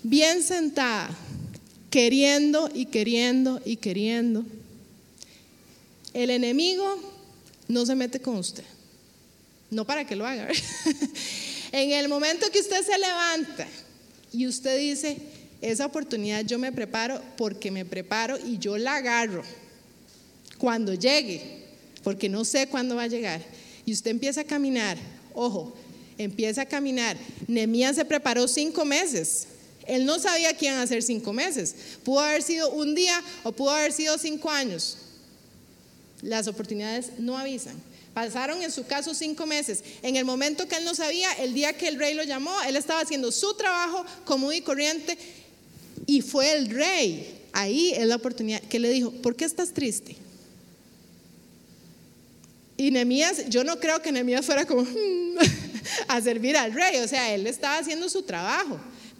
[0.02, 1.10] bien sentada,
[1.90, 4.44] queriendo y queriendo y queriendo.
[6.12, 7.00] El enemigo
[7.68, 8.64] no se mete con usted,
[9.70, 10.48] no para que lo haga.
[11.72, 13.66] en el momento que usted se levanta
[14.32, 15.16] y usted dice,
[15.62, 19.42] esa oportunidad yo me preparo porque me preparo y yo la agarro
[20.58, 21.64] cuando llegue,
[22.02, 23.42] porque no sé cuándo va a llegar.
[23.84, 24.98] Y usted empieza a caminar,
[25.34, 25.74] ojo,
[26.18, 27.16] empieza a caminar.
[27.46, 29.46] Nemías se preparó cinco meses.
[29.86, 31.74] Él no sabía que iban a ser cinco meses.
[32.04, 34.98] Pudo haber sido un día o pudo haber sido cinco años.
[36.22, 37.76] Las oportunidades no avisan.
[38.14, 39.84] Pasaron en su caso cinco meses.
[40.02, 42.74] En el momento que él no sabía, el día que el rey lo llamó, él
[42.74, 45.16] estaba haciendo su trabajo común y corriente
[46.06, 47.42] y fue el rey.
[47.52, 50.16] Ahí es la oportunidad que le dijo, ¿por qué estás triste?
[52.76, 54.86] Y Nehemías, yo no creo que Nehemías fuera como
[56.08, 58.78] a servir al rey, o sea, él estaba haciendo su trabajo,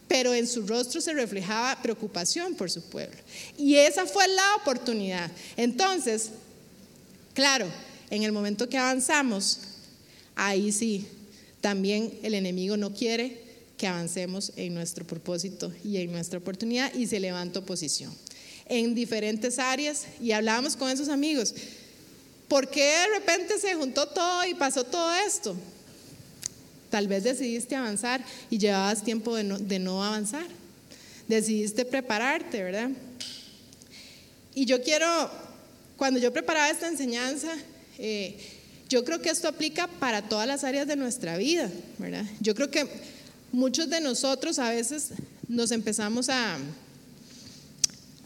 [0.09, 3.17] pero en su rostro se reflejaba preocupación por su pueblo.
[3.57, 5.31] Y esa fue la oportunidad.
[5.57, 6.31] Entonces,
[7.35, 7.67] claro,
[8.11, 9.61] en el momento que avanzamos,
[10.35, 11.07] ahí sí,
[11.61, 13.41] también el enemigo no quiere
[13.77, 18.15] que avancemos en nuestro propósito y en nuestra oportunidad y se levanta oposición
[18.69, 21.55] en diferentes áreas y hablábamos con esos amigos.
[22.49, 25.57] ¿Por qué de repente se juntó todo y pasó todo esto?
[26.91, 30.47] Tal vez decidiste avanzar y llevabas tiempo de no, avanzar.
[31.27, 32.91] Decidiste prepararte, ¿verdad?
[34.55, 35.31] Y yo quiero,
[35.97, 37.53] cuando yo preparaba esta enseñanza,
[37.99, 38.39] eh,
[38.89, 42.25] yo creo que esto aplica para todas las áreas de nuestra vida, ¿verdad?
[42.41, 42.87] Yo creo que
[43.51, 45.11] muchos de nosotros a veces
[45.49, 46.57] nos empezamos a,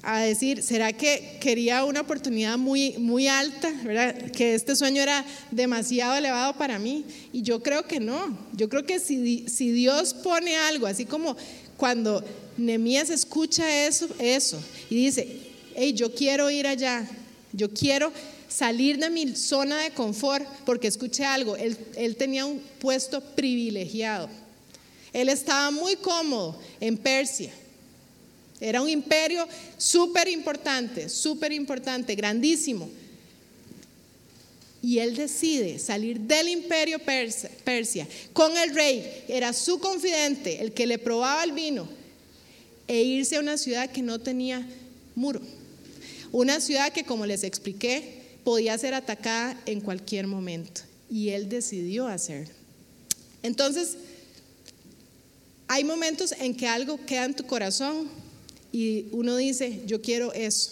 [0.02, 3.70] a decir, ¿será que quería una oportunidad muy, muy alta?
[3.84, 4.30] ¿verdad?
[4.30, 7.04] Que este sueño era demasiado elevado para mí.
[7.32, 8.36] Y yo creo que no.
[8.54, 11.36] Yo creo que si, si Dios pone algo, así como
[11.76, 12.24] cuando
[12.56, 15.28] Nemías escucha eso, eso y dice,
[15.74, 17.08] hey, yo quiero ir allá,
[17.52, 18.12] yo quiero
[18.48, 24.28] salir de mi zona de confort, porque escuché algo, él, él tenía un puesto privilegiado.
[25.12, 27.52] Él estaba muy cómodo en Persia.
[28.60, 32.90] Era un imperio súper importante, súper importante, grandísimo.
[34.82, 40.86] Y él decide salir del imperio Persia, con el rey, era su confidente, el que
[40.86, 41.88] le probaba el vino,
[42.86, 44.66] e irse a una ciudad que no tenía
[45.14, 45.40] muro.
[46.32, 50.82] Una ciudad que, como les expliqué, podía ser atacada en cualquier momento.
[51.10, 52.48] Y él decidió hacer.
[53.42, 53.96] Entonces,
[55.68, 58.08] hay momentos en que algo queda en tu corazón
[58.72, 60.70] y uno dice, yo quiero eso.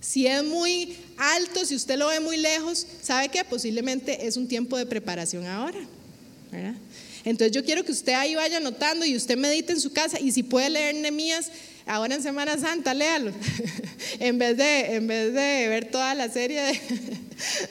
[0.00, 4.48] Si es muy alto, si usted lo ve muy lejos, ¿sabe que Posiblemente es un
[4.48, 5.78] tiempo de preparación ahora.
[7.24, 10.32] Entonces yo quiero que usted ahí vaya anotando y usted medite en su casa y
[10.32, 11.50] si puede leer Nemías
[11.86, 13.32] ahora en Semana Santa, léalo.
[14.18, 16.80] en, vez de, en vez de ver toda la serie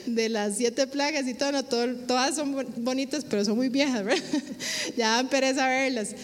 [0.06, 4.24] de, las siete plagas y todo, todas son bonitas, pero son muy viejas, ¿verdad?
[4.96, 6.14] ya dan pereza verlas.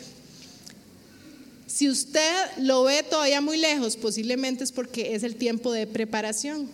[1.79, 6.69] Si usted lo ve todavía muy lejos, posiblemente es porque es el tiempo de preparación.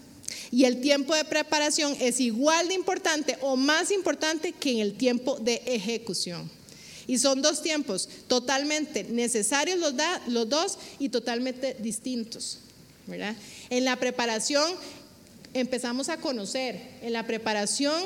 [0.51, 4.95] Y el tiempo de preparación es igual de importante o más importante que en el
[4.95, 6.51] tiempo de ejecución.
[7.07, 12.61] Y son dos tiempos totalmente necesarios los, dos y totalmente distintos.
[13.69, 14.73] En la preparación
[15.53, 18.05] empezamos a conocer, en la preparación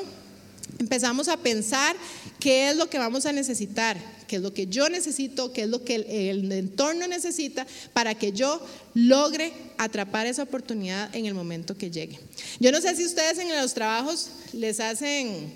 [0.77, 1.95] empezamos a pensar
[2.39, 5.69] qué es lo que vamos a necesitar, qué es lo que yo necesito, qué es
[5.69, 8.61] lo que el, entorno necesita para que yo
[8.93, 12.19] logre atrapar esa oportunidad en el momento que llegue.
[12.59, 15.53] Yo no sé si ustedes en los trabajos les hacen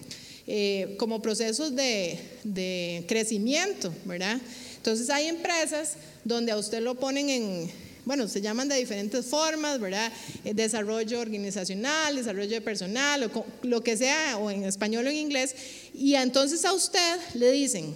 [0.47, 4.39] eh, como procesos de, de crecimiento, ¿verdad?
[4.77, 5.93] Entonces hay empresas
[6.25, 7.71] donde a usted lo ponen en,
[8.05, 10.11] bueno, se llaman de diferentes formas, ¿verdad?
[10.43, 15.15] Eh, desarrollo organizacional, desarrollo de personal, o lo que sea, o en español o en
[15.15, 15.55] inglés.
[15.93, 17.95] Y entonces a usted le dicen,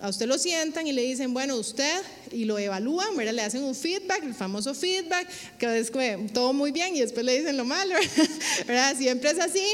[0.00, 3.34] a usted lo sientan y le dicen, bueno, usted, y lo evalúan, ¿verdad?
[3.34, 5.92] Le hacen un feedback, el famoso feedback, que es
[6.32, 7.94] todo muy bien y después le dicen lo malo,
[8.66, 8.96] ¿verdad?
[8.96, 9.64] Siempre es así.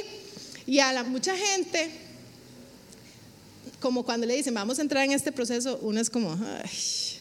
[0.66, 1.90] Y a la, mucha gente,
[3.80, 7.17] como cuando le dicen, vamos a entrar en este proceso, uno es como, ay.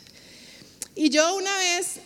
[0.97, 1.97] Y yo una vez,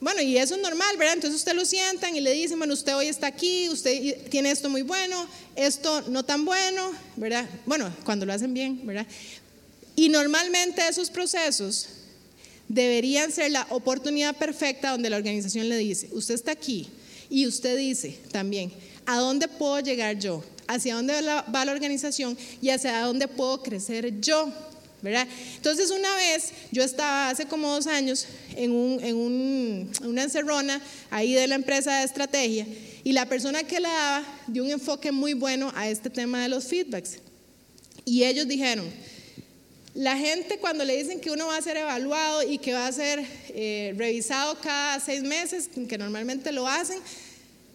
[0.00, 1.14] bueno, y eso es normal, ¿verdad?
[1.14, 4.68] Entonces usted lo sientan y le dicen, bueno, usted hoy está aquí, usted tiene esto
[4.68, 7.48] muy bueno, esto no tan bueno, ¿verdad?
[7.64, 9.06] Bueno, cuando lo hacen bien, ¿verdad?
[9.94, 11.86] Y normalmente esos procesos
[12.66, 16.88] deberían ser la oportunidad perfecta donde la organización le dice, usted está aquí
[17.28, 18.72] y usted dice también,
[19.06, 20.42] ¿a dónde puedo llegar yo?
[20.66, 24.52] ¿Hacia dónde va la organización y hacia dónde puedo crecer yo?
[25.02, 25.26] ¿Verdad?
[25.56, 28.26] Entonces una vez yo estaba hace como dos años
[28.56, 30.80] en, una encerrona
[31.10, 32.66] ahí de la empresa de estrategia
[33.04, 36.48] y la persona que la daba dio un enfoque muy bueno a este tema de
[36.48, 37.18] los feedbacks.
[38.04, 38.86] Y ellos dijeron,
[39.94, 42.92] la gente cuando le dicen que uno va a ser evaluado y que va a
[42.92, 46.98] ser eh, revisado cada seis meses, que normalmente lo hacen,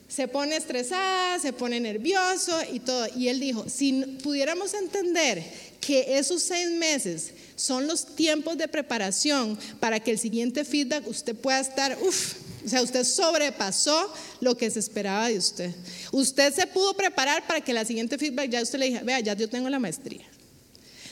[0.07, 3.07] se pone estresada, se pone nervioso y todo.
[3.17, 3.91] Y él dijo, si
[4.23, 5.43] pudiéramos entender
[5.85, 11.33] que esos seis meses Son los tiempos de preparación para que el siguiente feedback usted
[11.33, 12.33] pueda estar, uff,
[12.65, 14.11] o sea, usted sobrepasó
[14.41, 15.73] lo que se esperaba de usted.
[16.11, 19.35] Usted se pudo preparar para que la siguiente feedback ya usted le diga, vea, ya
[19.35, 20.25] yo tengo la maestría.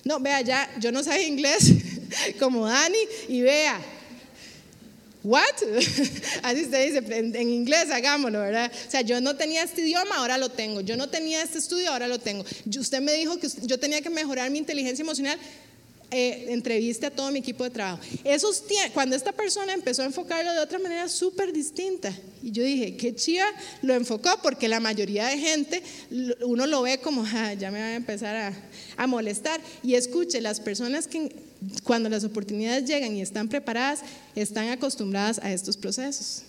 [0.04, 1.72] No, vea, ya yo no sabía inglés
[2.40, 2.98] como Dani
[3.30, 3.80] y vea,
[5.24, 5.42] ¿What?
[6.44, 8.72] Así se dice en, inglés, hagámoslo, ¿verdad?
[8.88, 10.82] O sea, yo no tenía este idioma, ahora lo tengo.
[10.82, 12.44] Yo no tenía este estudio, ahora lo tengo.
[12.78, 15.40] usted me dijo que yo tenía que mejorar mi inteligencia emocional.
[16.16, 18.00] Eh, entreviste a todo mi equipo de trabajo.
[18.24, 18.64] Esos
[18.94, 22.14] cuando esta persona empezó a enfocarlo de otra manera súper distinta,
[22.44, 23.48] y yo dije, qué chiva
[23.82, 25.82] lo enfocó, porque la mayoría de gente,
[26.42, 27.26] uno lo ve como,
[27.58, 28.54] ya me va a empezar a,
[28.96, 29.60] a molestar.
[29.82, 31.32] Y escuche, las personas que
[31.84, 34.02] cuando las oportunidades llegan y están preparadas,
[34.36, 36.44] están acostumbradas a estos procesos.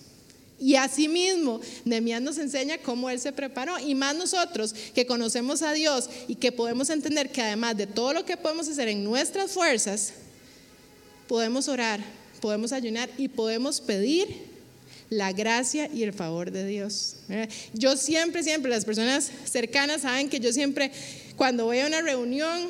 [0.59, 3.77] Y asimismo, Nehemías nos enseña cómo él se preparó.
[3.79, 8.13] Y más nosotros que conocemos a Dios y que podemos entender que además de todo
[8.13, 10.13] lo que podemos hacer en nuestras fuerzas,
[11.27, 11.99] podemos orar,
[12.39, 14.55] podemos ayunar y podemos pedir
[15.09, 17.17] la gracia y el favor de Dios.
[17.73, 20.91] Yo siempre, siempre, las personas cercanas saben que yo siempre,
[21.35, 22.69] cuando voy a una reunión,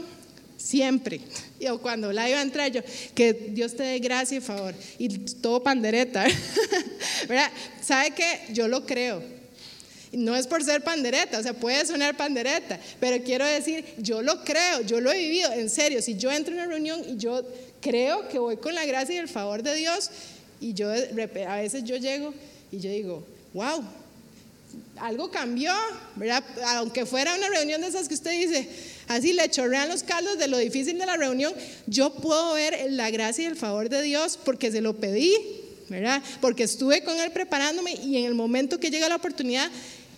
[0.65, 1.21] siempre.
[1.69, 2.81] O cuando la iba a entrar yo,
[3.13, 4.73] que Dios te dé gracia y favor.
[4.97, 6.25] Y todo pandereta.
[7.29, 7.51] ¿Verdad?
[7.81, 8.41] ¿Sabe qué?
[8.51, 9.21] Yo lo creo.
[10.11, 14.45] No es por ser pandereta, o sea, puede sonar pandereta, pero quiero decir, yo lo
[14.45, 17.43] creo, yo lo he vivido, en serio, si yo entro en una reunión y yo
[17.81, 20.09] creo que voy con la gracia y el favor de Dios,
[20.61, 22.33] y yo a veces yo llego
[22.71, 23.83] y yo digo, wow,
[24.97, 25.73] algo cambió,
[26.15, 26.43] ¿verdad?
[26.77, 28.69] Aunque fuera una reunión de esas que usted dice,
[29.07, 31.53] así le chorrean los caldos de lo difícil de la reunión,
[31.87, 35.33] yo puedo ver la gracia y el favor de Dios porque se lo pedí,
[35.89, 36.21] ¿verdad?
[36.41, 39.69] Porque estuve con Él preparándome y en el momento que llega la oportunidad,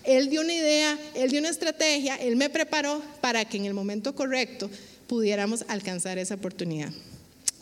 [0.03, 3.73] Él dio una idea, Él dio una estrategia, Él me preparó para que en el
[3.73, 4.69] momento correcto
[5.07, 6.91] pudiéramos alcanzar esa oportunidad.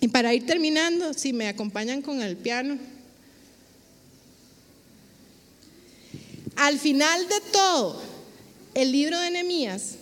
[0.02, 2.78] Y para ir terminando, si me acompañan con el piano.
[6.56, 8.01] Al final de todo,
[8.74, 9.95] el libro de Nehemías,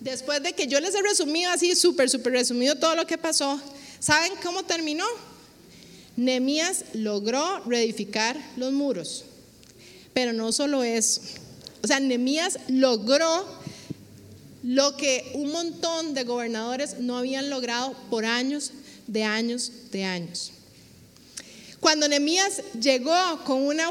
[0.00, 3.60] después de que yo les he resumido así, súper, súper resumido todo lo que pasó,
[3.98, 5.06] ¿saben cómo terminó?
[6.16, 9.24] Nehemías logró reedificar los muros,
[10.12, 11.20] pero no solo eso.
[11.82, 13.46] O sea, Nehemías logró
[14.62, 18.70] lo que un montón de gobernadores no habían logrado por años,
[19.06, 20.52] de años, de años.
[21.80, 23.14] Cuando Nehemías llegó
[23.44, 23.90] con una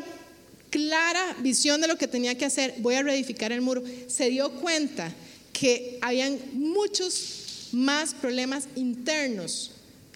[0.73, 4.49] clara visión de lo que tenía que hacer, voy a reedificar el muro, se dio
[4.53, 5.13] cuenta
[5.53, 9.69] que habían muchos más problemas internos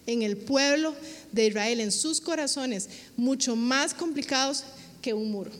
[0.04, 0.96] en el pueblo
[1.30, 4.64] de Israel, en sus corazones, mucho más complicados
[5.00, 5.52] que un muro.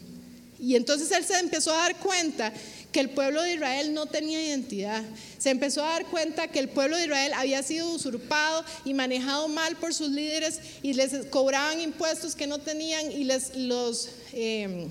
[0.58, 2.52] Y entonces él se empezó a dar cuenta
[2.90, 5.04] que el pueblo de Israel no tenía identidad.
[5.38, 9.46] Se empezó a dar cuenta que el pueblo de Israel había sido usurpado y manejado
[9.46, 14.88] mal por sus líderes y les cobraban impuestos que no tenían y les los em,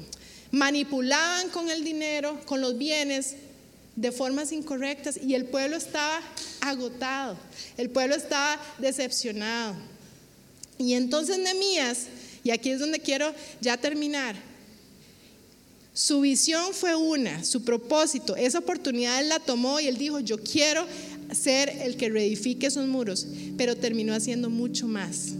[0.52, 3.36] manipulaban con el dinero, con los bienes
[3.96, 6.22] de formas incorrectas y el pueblo estaba
[6.62, 7.38] agotado,
[7.78, 9.76] el pueblo estaba decepcionado.
[10.78, 12.06] Y entonces Nemías,
[12.44, 14.36] y aquí es donde quiero ya terminar,
[15.94, 20.38] su visión fue una, su propósito, esa oportunidad él la tomó y él dijo, yo
[20.38, 20.86] quiero
[21.32, 23.26] ser el que reedifique esos muros,
[23.58, 25.34] pero terminó haciendo mucho más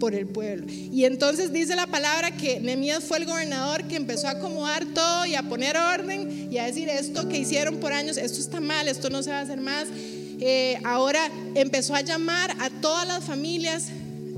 [0.00, 0.66] por el pueblo.
[0.68, 5.26] Y entonces dice la palabra que Nehemías fue el gobernador que empezó a acomodar todo
[5.26, 8.88] y a poner orden y a decir esto que hicieron por años, esto está mal,
[8.88, 9.86] esto no se va a hacer más.
[10.40, 11.20] Eh, ahora
[11.54, 13.90] empezó a llamar a todas las familias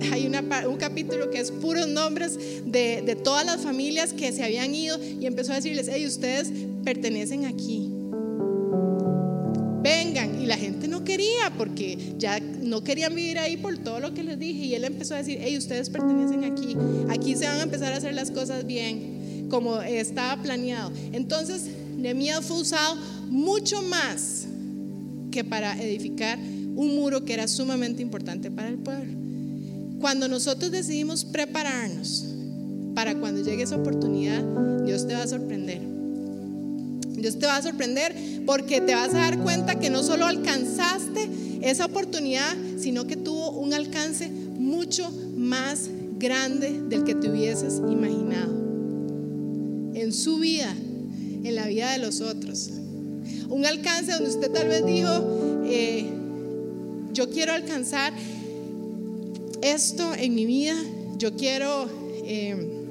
[0.13, 4.99] hay un capítulo que es puros nombres de, todas las familias que se habían ido
[5.03, 6.51] y empezó a decirles, hey, ustedes
[6.85, 7.91] pertenecen aquí.
[11.57, 14.64] Porque ya no querían vivir ahí por todo lo que les dije.
[14.64, 16.77] Y él empezó a decir, hey, ustedes pertenecen aquí.
[17.09, 20.93] Aquí se van a empezar a hacer las cosas bien, como estaba planeado.
[21.12, 21.66] Entonces,
[21.97, 22.97] Nehemías fue usado
[23.29, 24.47] mucho más
[25.31, 29.12] que para edificar un muro que era sumamente importante para el pueblo.
[30.01, 32.27] Cuando nosotros decidimos prepararnos
[32.95, 34.43] para cuando llegue esa oportunidad,
[34.85, 35.91] Dios te va a sorprender.
[37.23, 38.14] Dios te va a sorprender
[38.45, 41.29] porque te vas a dar cuenta que no solo alcanzaste
[41.62, 48.53] esa oportunidad, sino que tuvo un alcance mucho más grande del que te hubieses imaginado.
[49.95, 50.75] En su vida,
[51.45, 52.70] en la vida de los otros.
[53.49, 56.11] Un alcance donde usted tal vez dijo, eh,
[57.12, 58.12] yo quiero alcanzar
[59.62, 60.75] esto en mi vida,
[61.18, 61.89] yo quiero
[62.25, 62.83] eh,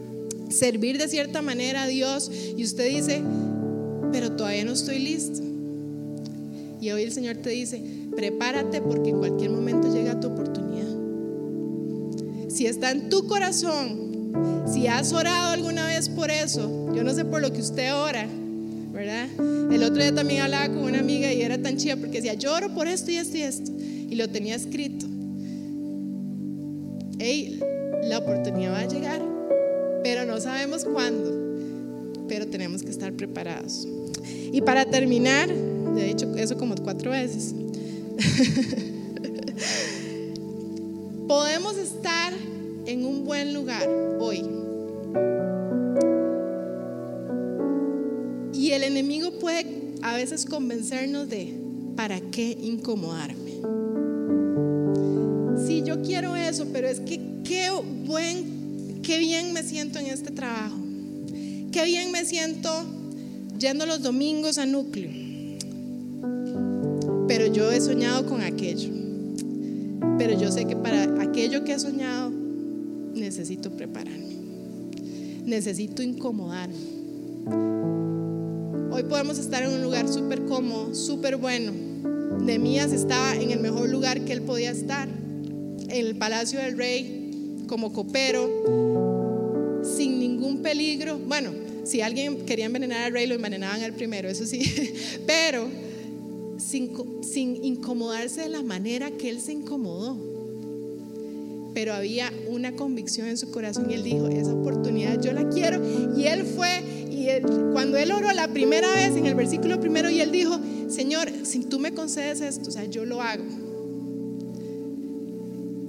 [0.49, 3.21] servir de cierta manera a Dios y usted dice,
[4.11, 5.41] pero todavía no estoy listo.
[6.81, 7.81] Y hoy el Señor te dice,
[8.15, 10.87] prepárate porque en cualquier momento llega tu oportunidad.
[12.49, 14.31] Si está en tu corazón,
[14.71, 18.27] si has orado alguna vez por eso, yo no sé por lo que usted ora,
[18.91, 19.27] ¿verdad?
[19.71, 22.53] El otro día también hablaba con una amiga y era tan chida porque decía, yo
[22.53, 23.71] oro por esto y esto y esto.
[23.79, 25.05] Y lo tenía escrito.
[27.19, 27.59] Hey,
[28.03, 29.21] la oportunidad va a llegar,
[30.03, 31.31] pero no sabemos cuándo.
[32.27, 33.87] Pero tenemos que estar preparados.
[34.51, 37.55] Y para terminar, de hecho eso como cuatro veces,
[41.27, 42.33] podemos estar
[42.85, 43.87] en un buen lugar
[44.19, 44.43] hoy.
[48.53, 49.65] Y el enemigo puede
[50.01, 51.53] a veces convencernos de,
[51.95, 53.51] ¿para qué incomodarme?
[55.65, 57.69] Sí, yo quiero eso, pero es que qué
[58.05, 60.75] buen, qué bien me siento en este trabajo.
[61.71, 62.69] Qué bien me siento
[63.61, 65.11] yendo los domingos a núcleo.
[67.27, 68.89] Pero yo he soñado con aquello.
[70.17, 72.31] Pero yo sé que para aquello que he soñado
[73.13, 74.35] necesito prepararme.
[75.45, 76.75] Necesito incomodarme.
[78.91, 81.71] Hoy podemos estar en un lugar súper cómodo, súper bueno.
[82.41, 87.63] Nemías estaba en el mejor lugar que él podía estar, en el palacio del rey,
[87.67, 88.49] como copero,
[89.83, 91.19] sin ningún peligro.
[91.19, 91.51] Bueno,
[91.91, 94.61] si alguien quería envenenar al rey, lo envenenaban al primero, eso sí,
[95.27, 95.67] pero
[96.57, 100.31] sin, incomodarse de la manera que él se incomodó
[101.73, 105.81] pero había una convicción en su corazón y él dijo, esa oportunidad yo la quiero.
[106.17, 107.29] Y él fue, y
[107.71, 111.59] cuando él oró la primera vez en el versículo primero, y él dijo, Señor, si
[111.59, 113.45] tú me concedes esto, o sea, yo lo hago.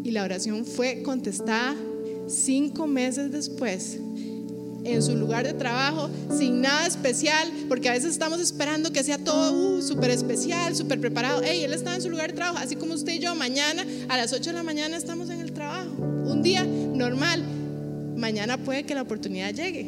[0.05, 1.75] Y la oración fue contestada
[2.29, 3.99] cinco meses después
[4.85, 9.19] en su lugar de trabajo sin nada especial, porque a veces estamos esperando que sea
[9.19, 11.43] todo uh, súper especial, súper preparado.
[11.45, 14.17] Hey, él estaba en su lugar de trabajo, así como usted y yo, mañana a
[14.17, 15.91] las 8 de la mañana estamos en el trabajo.
[15.99, 17.43] Un día normal.
[18.17, 19.87] Mañana puede que la oportunidad llegue.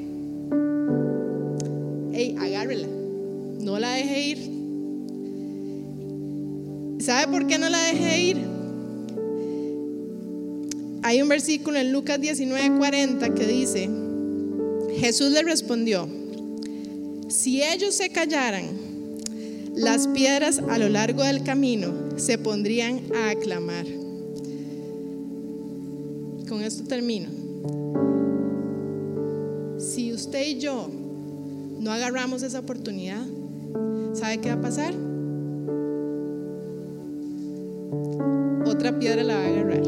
[2.12, 2.88] Hey, agárrela.
[3.60, 4.54] No la deje ir.
[7.00, 8.36] ¿Sabe por qué no la deje ir?
[11.02, 13.90] Hay un versículo en Lucas 19:40 que dice,
[14.98, 16.08] Jesús le respondió,
[17.28, 18.66] si ellos se callaran,
[19.74, 23.86] las piedras a lo largo del camino se pondrían a aclamar.
[26.48, 27.28] Con esto termino.
[29.78, 30.88] Si usted y yo
[31.80, 33.24] no agarramos esa oportunidad,
[34.12, 34.94] ¿sabe qué va a pasar?
[38.64, 39.82] Otra piedra la va a agarrar.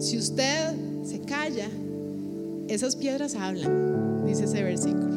[0.00, 0.74] Si usted
[1.04, 1.68] se calla,
[2.70, 5.10] esas piedras hablan, dice ese versículo.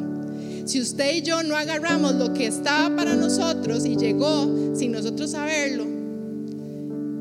[0.65, 5.31] Si usted y yo no agarramos lo que estaba para nosotros y llegó sin nosotros
[5.31, 5.85] saberlo,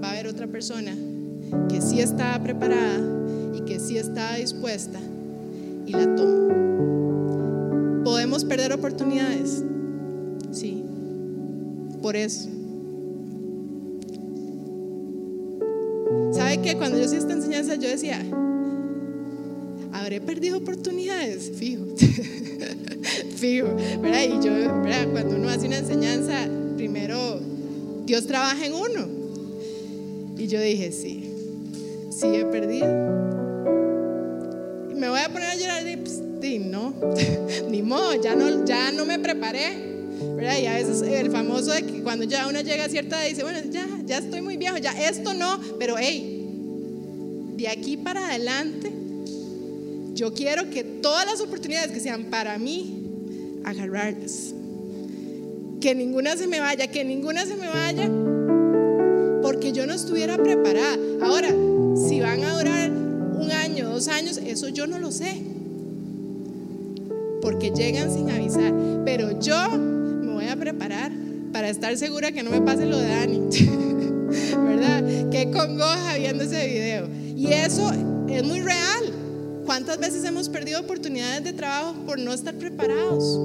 [0.02, 0.94] va a haber otra persona
[1.68, 2.98] que sí estaba preparada
[3.54, 4.98] y que sí estaba dispuesta
[5.86, 6.54] y la toma.
[8.02, 9.62] ¿Podemos perder oportunidades?
[10.50, 10.82] Sí,
[12.00, 12.48] por eso.
[16.32, 18.24] ¿Sabe que cuando yo hacía esta enseñanza yo decía,
[20.02, 21.84] habré perdido oportunidades, fijo,
[23.36, 23.68] fijo,
[24.00, 24.22] ¿verdad?
[24.24, 24.52] Y yo.
[25.12, 27.40] Cuando uno hace una enseñanza, primero
[28.04, 29.08] Dios trabaja en uno.
[30.36, 31.30] Y yo dije, sí,
[32.10, 32.86] sí he perdido.
[34.94, 36.20] Me voy a poner a llorar y pues,
[36.60, 36.94] no,
[37.70, 39.92] ni modo, ya no, ya no me preparé.
[40.36, 40.58] ¿verdad?
[40.60, 43.42] Y a veces el famoso de que cuando ya uno llega a cierta edad dice,
[43.42, 46.46] bueno, ya, ya estoy muy viejo, ya esto no, pero hey,
[47.56, 49.01] de aquí para adelante
[50.14, 54.54] yo quiero que todas las oportunidades que sean para mí, agarrarlas.
[55.80, 58.08] Que ninguna se me vaya, que ninguna se me vaya,
[59.42, 60.96] porque yo no estuviera preparada.
[61.22, 61.48] Ahora,
[61.96, 65.42] si van a durar un año, dos años, eso yo no lo sé.
[67.40, 68.72] Porque llegan sin avisar.
[69.04, 71.10] Pero yo me voy a preparar
[71.52, 73.40] para estar segura que no me pase lo de Dani.
[74.56, 75.30] ¿Verdad?
[75.30, 77.08] Qué congoja viendo ese video.
[77.36, 77.90] Y eso
[78.28, 79.11] es muy real.
[79.64, 83.38] ¿Cuántas veces hemos perdido oportunidades de trabajo por no estar preparados?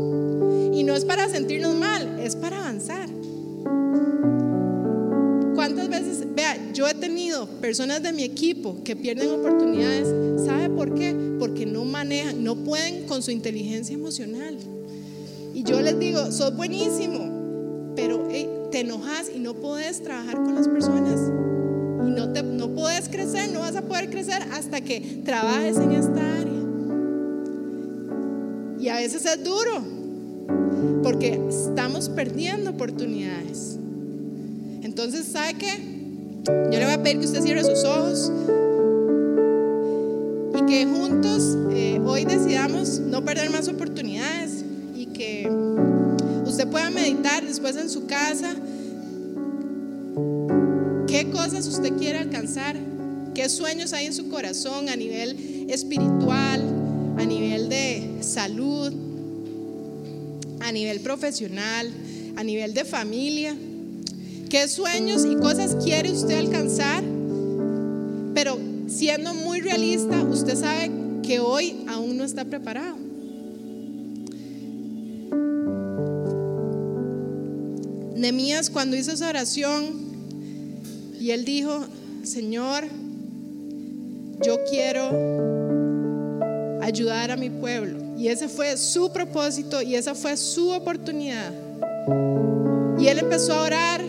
[0.74, 3.08] Y no es para sentirnos mal, es para avanzar.
[5.56, 10.08] ¿Cuántas veces, vea, yo he tenido personas de mi equipo que pierden oportunidades?
[10.46, 11.16] ¿Sabe por qué?
[11.40, 14.58] Porque no manejan, no pueden con su inteligencia emocional.
[15.54, 18.28] Y yo les digo, sos buenísimo, pero
[18.72, 21.20] te enojas y no puedes trabajar con las personas
[22.06, 25.92] y no, te, no puedes crecer, no vas a poder crecer hasta que trabajes en
[25.92, 26.54] esta área.
[28.80, 29.84] Y a veces es duro,
[31.04, 33.78] porque estamos perdiendo oportunidades.
[34.84, 35.98] Entonces, ¿sabe qué?
[36.46, 38.32] Yo le voy a pedir que usted cierre sus ojos
[40.56, 44.64] y que juntos eh, hoy decidamos no perder más oportunidades
[44.96, 45.50] y que
[46.46, 48.56] usted pueda meditar después en su casa
[51.32, 52.76] cosas usted quiere alcanzar,
[53.34, 56.62] qué sueños hay en su corazón a nivel espiritual,
[57.18, 58.94] a nivel de salud,
[60.60, 61.92] a nivel profesional,
[62.36, 63.56] a nivel de familia.
[64.50, 67.04] ¿Qué sueños y cosas quiere usted alcanzar?
[68.34, 68.58] Pero
[68.88, 70.92] siendo muy realista, usted sabe
[71.24, 72.98] que hoy aún no está preparado.
[78.16, 80.07] Nemías cuando hizo esa oración
[81.28, 81.86] y él dijo,
[82.24, 82.86] Señor,
[84.46, 85.10] yo quiero
[86.82, 88.00] ayudar a mi pueblo.
[88.18, 91.52] Y ese fue su propósito y esa fue su oportunidad.
[92.98, 94.02] Y él empezó a orar.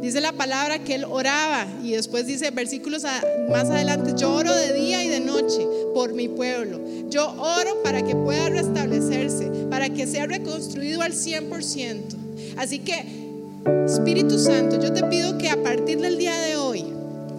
[0.00, 3.02] Dice la palabra que él oraba y después dice versículos
[3.50, 6.80] más adelante, yo oro de día y de noche por mi pueblo.
[7.10, 12.00] Yo oro para que pueda restablecerse, para que sea reconstruido al 100%.
[12.56, 13.19] Así que,
[13.86, 16.84] Espíritu Santo, yo te pido que a partir del día de hoy,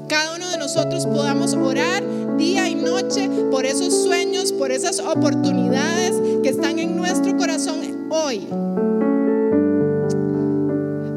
[0.08, 2.04] cada uno de nosotros podamos orar
[2.38, 6.14] día y noche por esos sueños, por esas oportunidades
[6.44, 8.48] que están en nuestro corazón hoy.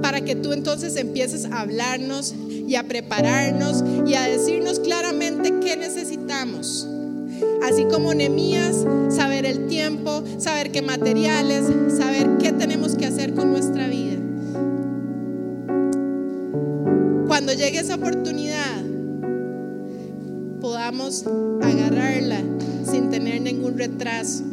[0.00, 2.34] Para que tú entonces empieces a hablarnos
[2.66, 6.88] y a prepararnos y a decirnos claramente qué necesitamos.
[7.62, 11.64] Así como Nemías, saber el tiempo, saber qué materiales,
[11.96, 13.93] saber qué tenemos que hacer con nuestra vida.
[17.54, 18.82] Llegue esa oportunidad,
[20.60, 21.24] podamos
[21.62, 22.40] agarrarla
[22.90, 24.44] sin tener ningún retraso,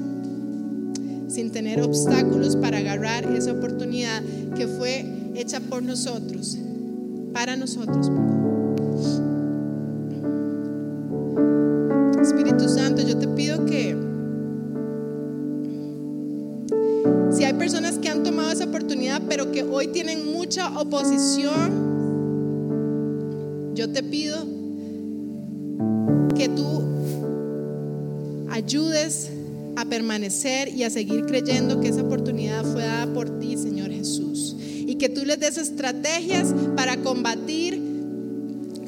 [1.28, 4.22] sin tener obstáculos para agarrar esa oportunidad
[4.56, 6.58] que fue hecha por nosotros,
[7.34, 8.12] para nosotros.
[12.22, 13.97] Espíritu Santo, yo te pido que
[17.32, 21.91] si hay personas que han tomado esa oportunidad, pero que hoy tienen mucha oposición,
[23.82, 24.38] yo te pido
[26.38, 26.84] que tú
[28.52, 29.32] ayudes
[29.76, 34.56] a permanecer y a seguir creyendo que esa oportunidad fue dada por ti, Señor Jesús.
[34.60, 37.82] Y que tú les des estrategias para combatir,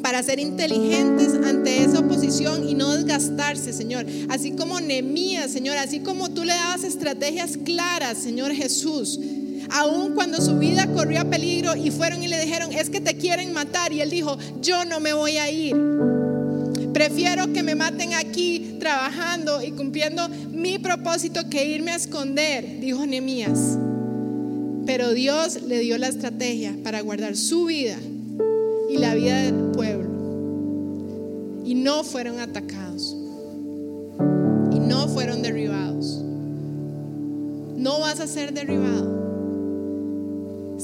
[0.04, 4.06] para ser inteligentes ante esa oposición y no desgastarse, Señor.
[4.30, 9.20] Así como Nemías, Señor, así como tú le dabas estrategias claras, Señor Jesús.
[9.70, 13.54] Aún cuando su vida corría peligro y fueron y le dijeron, es que te quieren
[13.54, 13.92] matar.
[13.94, 15.76] Y él dijo, yo no me voy a ir.
[16.94, 23.06] Prefiero que me maten aquí trabajando y cumpliendo mi propósito que irme a esconder, dijo
[23.06, 23.78] Nehemías.
[24.86, 27.98] Pero Dios le dio la estrategia para guardar su vida
[28.90, 30.10] y la vida del pueblo.
[31.66, 33.16] Y no fueron atacados.
[34.72, 36.22] Y no fueron derribados.
[37.78, 39.23] No vas a ser derribado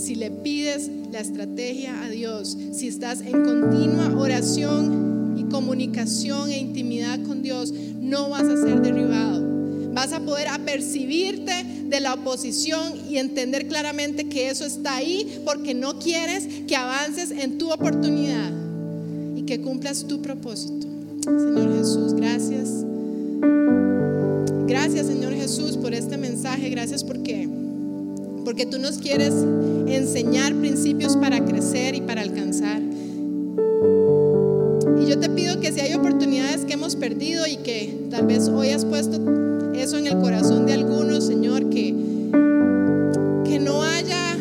[0.10, 6.58] si le pides la estrategia a Dios, si estás en continua oración y comunicación e
[6.58, 9.46] intimidad con Dios, no vas a ser derribado.
[9.94, 15.76] Vas a poder apercibirte de la oposición y entender claramente que eso está ahí porque
[15.76, 18.52] no quieres que avances en tu oportunidad
[19.36, 20.88] y que cumplas tu propósito.
[21.24, 22.84] Señor Jesús, gracias.
[24.66, 26.72] Gracias Señor Jesús por este mensaje.
[26.72, 27.48] Gracias porque
[28.44, 29.34] porque tú nos quieres
[29.88, 32.82] enseñar principios para crecer y para alcanzar.
[35.02, 38.48] Y yo te pido que si hay oportunidades que hemos perdido y que tal vez
[38.48, 39.20] hoy has puesto
[39.74, 41.96] eso en el corazón de algunos, Señor, que,
[43.46, 44.38] que no haya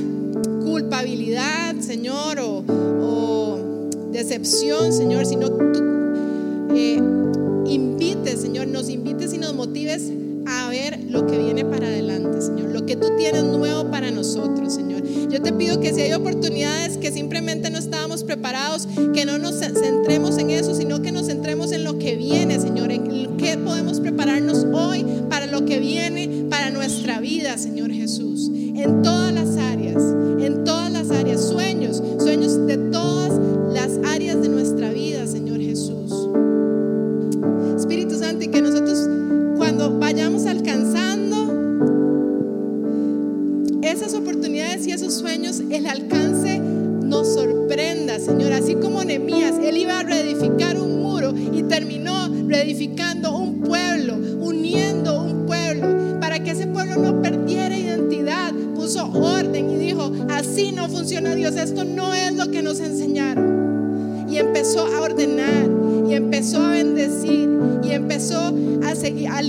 [0.64, 2.64] culpabilidad, Señor, o,
[4.10, 5.64] decepción, Señor, sino tú
[6.74, 7.00] eh,
[15.94, 21.00] Si hay oportunidades que simplemente no estábamos preparados, que no nos centremos en eso, sino
[21.00, 25.64] que nos centremos en lo que viene, Señor, en qué podemos prepararnos hoy para lo
[25.64, 29.67] que viene para nuestra vida, Señor Jesús, en todas las áreas,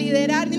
[0.10, 0.50] considerar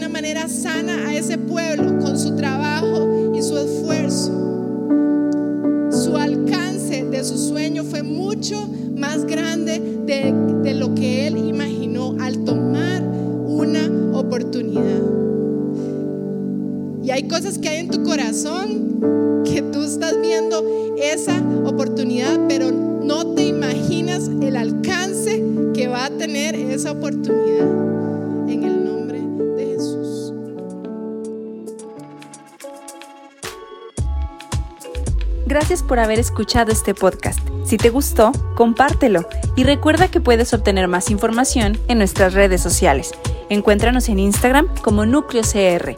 [35.91, 37.41] por haber escuchado este podcast.
[37.64, 43.11] Si te gustó, compártelo y recuerda que puedes obtener más información en nuestras redes sociales.
[43.49, 45.97] Encuéntranos en Instagram como Núcleo CR